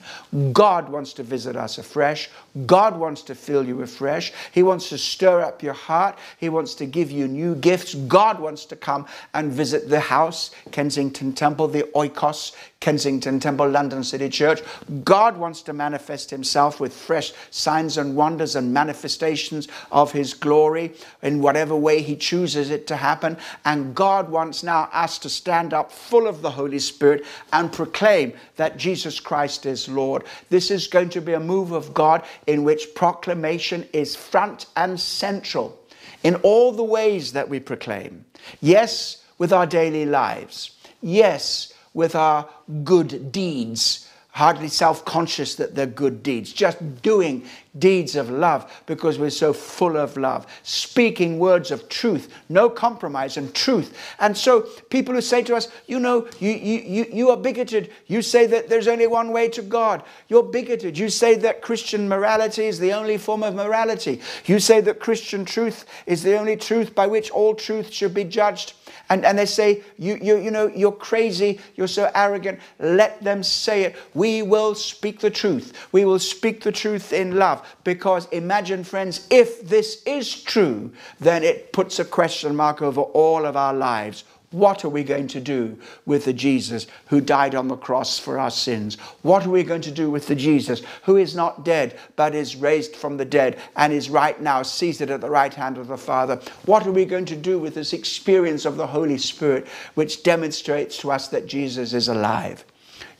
God 0.51 0.89
wants 0.89 1.13
to 1.13 1.23
visit 1.23 1.55
us 1.55 1.77
afresh. 1.77 2.29
God 2.65 2.97
wants 2.97 3.21
to 3.23 3.35
fill 3.35 3.65
you 3.65 3.81
afresh. 3.83 4.33
He 4.51 4.63
wants 4.63 4.89
to 4.89 4.97
stir 4.97 5.41
up 5.41 5.63
your 5.63 5.73
heart. 5.73 6.17
He 6.37 6.49
wants 6.49 6.75
to 6.75 6.85
give 6.85 7.11
you 7.11 7.27
new 7.27 7.55
gifts. 7.55 7.93
God 7.93 8.39
wants 8.39 8.65
to 8.65 8.75
come 8.75 9.05
and 9.33 9.51
visit 9.51 9.87
the 9.87 9.99
house, 9.99 10.51
Kensington 10.71 11.33
Temple, 11.33 11.67
the 11.67 11.83
Oikos, 11.95 12.53
Kensington 12.79 13.39
Temple, 13.39 13.69
London 13.69 14.03
City 14.03 14.27
Church. 14.27 14.61
God 15.05 15.37
wants 15.37 15.61
to 15.61 15.73
manifest 15.73 16.29
Himself 16.29 16.81
with 16.81 16.93
fresh 16.93 17.31
signs 17.49 17.97
and 17.97 18.15
wonders 18.15 18.57
and 18.57 18.73
manifestations 18.73 19.69
of 19.89 20.11
His 20.11 20.33
glory 20.33 20.93
in 21.21 21.41
whatever 21.41 21.77
way 21.77 22.01
He 22.01 22.17
chooses 22.17 22.69
it 22.69 22.85
to 22.87 22.97
happen. 22.97 23.37
And 23.63 23.95
God 23.95 24.29
wants 24.29 24.63
now 24.63 24.89
us 25.03 25.19
to 25.19 25.29
stand 25.29 25.73
up 25.73 25.91
full 25.91 26.27
of 26.27 26.41
the 26.41 26.49
Holy 26.49 26.79
Spirit 26.79 27.25
and 27.51 27.71
proclaim 27.71 28.33
that 28.55 28.77
Jesus 28.77 29.19
Christ 29.19 29.65
is 29.65 29.89
Lord. 29.89 30.23
This 30.49 30.71
is 30.71 30.87
going 30.87 31.09
to 31.09 31.21
be 31.21 31.33
a 31.33 31.39
move 31.39 31.73
of 31.73 31.93
God 31.93 32.23
in 32.47 32.63
which 32.63 32.95
proclamation 32.95 33.87
is 33.91 34.15
front 34.15 34.65
and 34.77 34.99
central 34.99 35.77
in 36.23 36.35
all 36.35 36.71
the 36.71 36.83
ways 36.83 37.33
that 37.33 37.49
we 37.49 37.59
proclaim. 37.59 38.23
Yes, 38.61 39.23
with 39.37 39.51
our 39.51 39.65
daily 39.65 40.05
lives. 40.05 40.71
Yes, 41.01 41.73
with 41.93 42.15
our 42.15 42.47
good 42.83 43.31
deeds 43.31 44.07
hardly 44.33 44.67
self 44.67 45.05
conscious 45.05 45.55
that 45.55 45.75
they're 45.75 45.85
good 45.85 46.23
deeds, 46.23 46.51
just 46.51 47.01
doing 47.01 47.45
deeds 47.79 48.15
of 48.15 48.29
love 48.29 48.71
because 48.85 49.17
we're 49.17 49.29
so 49.29 49.51
full 49.53 49.97
of 49.97 50.15
love, 50.17 50.45
speaking 50.63 51.39
words 51.39 51.71
of 51.71 51.89
truth, 51.89 52.33
no 52.49 52.69
compromise 52.69 53.37
and 53.37 53.53
truth. 53.53 53.97
And 54.19 54.37
so 54.37 54.61
people 54.89 55.15
who 55.15 55.21
say 55.21 55.41
to 55.43 55.55
us, 55.55 55.69
you 55.87 55.99
know, 55.99 56.27
you, 56.39 56.51
you, 56.51 57.05
you, 57.11 57.29
are 57.29 57.37
bigoted, 57.37 57.91
you 58.07 58.21
say 58.21 58.45
that 58.47 58.69
there's 58.69 58.87
only 58.87 59.07
one 59.07 59.31
way 59.31 59.49
to 59.49 59.61
God, 59.61 60.03
you're 60.27 60.43
bigoted, 60.43 60.97
you 60.97 61.09
say 61.09 61.35
that 61.35 61.61
Christian 61.61 62.07
morality 62.07 62.65
is 62.65 62.79
the 62.79 62.93
only 62.93 63.17
form 63.17 63.43
of 63.43 63.55
morality, 63.55 64.21
you 64.45 64.59
say 64.59 64.81
that 64.81 64.99
Christian 64.99 65.45
truth 65.45 65.85
is 66.05 66.21
the 66.21 66.37
only 66.37 66.55
truth 66.55 66.93
by 66.93 67.07
which 67.07 67.31
all 67.31 67.55
truth 67.55 67.91
should 67.91 68.13
be 68.13 68.23
judged. 68.23 68.73
And, 69.09 69.25
and 69.25 69.37
they 69.37 69.45
say, 69.45 69.83
you, 69.97 70.17
you, 70.21 70.37
you 70.37 70.49
know, 70.49 70.67
you're 70.67 70.91
crazy, 70.91 71.59
you're 71.75 71.87
so 71.87 72.09
arrogant. 72.15 72.59
Let 72.79 73.21
them 73.21 73.43
say 73.43 73.83
it. 73.83 73.95
We 74.13 74.41
will 74.41 74.75
speak 74.75 75.19
the 75.19 75.29
truth. 75.29 75.87
We 75.91 76.05
will 76.05 76.19
speak 76.19 76.63
the 76.63 76.71
truth 76.71 77.11
in 77.11 77.35
love. 77.35 77.62
Because 77.83 78.27
imagine, 78.29 78.83
friends, 78.83 79.27
if 79.29 79.67
this 79.67 80.03
is 80.05 80.41
true, 80.43 80.91
then 81.19 81.43
it 81.43 81.73
puts 81.73 81.99
a 81.99 82.05
question 82.05 82.55
mark 82.55 82.81
over 82.81 83.01
all 83.01 83.45
of 83.45 83.55
our 83.55 83.73
lives. 83.73 84.23
What 84.53 84.85
are 84.85 84.89
we 84.89 85.03
going 85.03 85.27
to 85.29 85.39
do 85.39 85.79
with 86.05 86.25
the 86.25 86.33
Jesus 86.33 86.85
who 87.07 87.21
died 87.21 87.55
on 87.55 87.67
the 87.67 87.75
cross 87.75 88.19
for 88.19 88.37
our 88.37 88.51
sins? 88.51 88.99
What 89.23 89.47
are 89.47 89.49
we 89.49 89.63
going 89.63 89.81
to 89.81 89.91
do 89.91 90.11
with 90.11 90.27
the 90.27 90.35
Jesus 90.35 90.83
who 91.05 91.17
is 91.17 91.35
not 91.35 91.65
dead 91.65 91.97
but 92.15 92.35
is 92.35 92.55
raised 92.55 92.95
from 92.95 93.17
the 93.17 93.25
dead 93.25 93.59
and 93.75 93.91
is 93.91 94.11
right 94.11 94.39
now 94.39 94.61
seated 94.61 95.09
at 95.09 95.21
the 95.21 95.29
right 95.29 95.51
hand 95.51 95.79
of 95.79 95.87
the 95.87 95.97
Father? 95.97 96.39
What 96.65 96.85
are 96.85 96.91
we 96.91 97.03
going 97.03 97.25
to 97.25 97.35
do 97.35 97.57
with 97.57 97.73
this 97.73 97.93
experience 97.93 98.65
of 98.65 98.77
the 98.77 98.85
Holy 98.85 99.17
Spirit 99.17 99.65
which 99.95 100.21
demonstrates 100.21 100.99
to 100.99 101.11
us 101.11 101.29
that 101.29 101.47
Jesus 101.47 101.93
is 101.93 102.07
alive? 102.07 102.63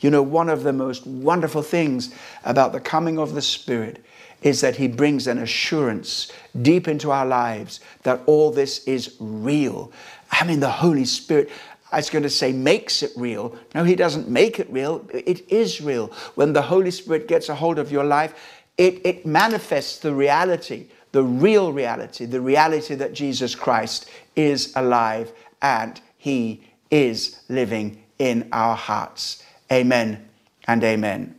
You 0.02 0.12
know, 0.12 0.22
one 0.22 0.50
of 0.50 0.62
the 0.62 0.74
most 0.74 1.08
wonderful 1.08 1.64
things 1.64 2.14
about 2.44 2.74
the 2.74 2.80
coming 2.80 3.18
of 3.18 3.34
the 3.34 3.42
Spirit 3.42 4.06
is 4.44 4.62
that 4.62 4.76
He 4.76 4.88
brings 4.88 5.26
an 5.26 5.40
assurance 5.40 6.32
deep 6.62 6.88
into 6.88 7.12
our 7.12 7.26
lives 7.26 7.80
that 8.04 8.22
all 8.26 8.52
this 8.52 8.84
is 8.86 9.16
real. 9.20 9.92
I 10.32 10.46
mean, 10.46 10.60
the 10.60 10.70
Holy 10.70 11.06
Spirit, 11.06 11.50
I 11.92 11.98
was 11.98 12.10
going 12.10 12.24
to 12.24 12.30
say 12.30 12.52
makes 12.52 13.02
it 13.02 13.12
real. 13.16 13.58
No, 13.74 13.84
He 13.84 13.96
doesn't 13.96 14.30
make 14.30 14.60
it 14.60 14.70
real. 14.70 15.08
It 15.12 15.50
is 15.52 15.82
real. 15.82 16.08
When 16.36 16.54
the 16.54 16.62
Holy 16.62 16.92
Spirit 16.92 17.28
gets 17.28 17.50
a 17.50 17.56
hold 17.56 17.80
of 17.80 17.92
your 17.92 18.04
life, 18.04 18.36
it, 18.78 19.06
it 19.06 19.26
manifests 19.26 20.00
the 20.00 20.14
reality, 20.14 20.88
the 21.12 21.24
real 21.24 21.72
reality, 21.72 22.26
the 22.26 22.42
reality 22.42 22.96
that 22.96 23.14
Jesus 23.14 23.56
Christ 23.56 24.10
is 24.36 24.74
alive 24.76 25.32
and 25.62 26.00
He 26.18 26.64
is 26.92 27.40
living 27.50 28.04
in 28.20 28.50
our 28.52 28.76
hearts. 28.76 29.44
Amen 29.72 30.28
and 30.68 30.84
amen. 30.84 31.36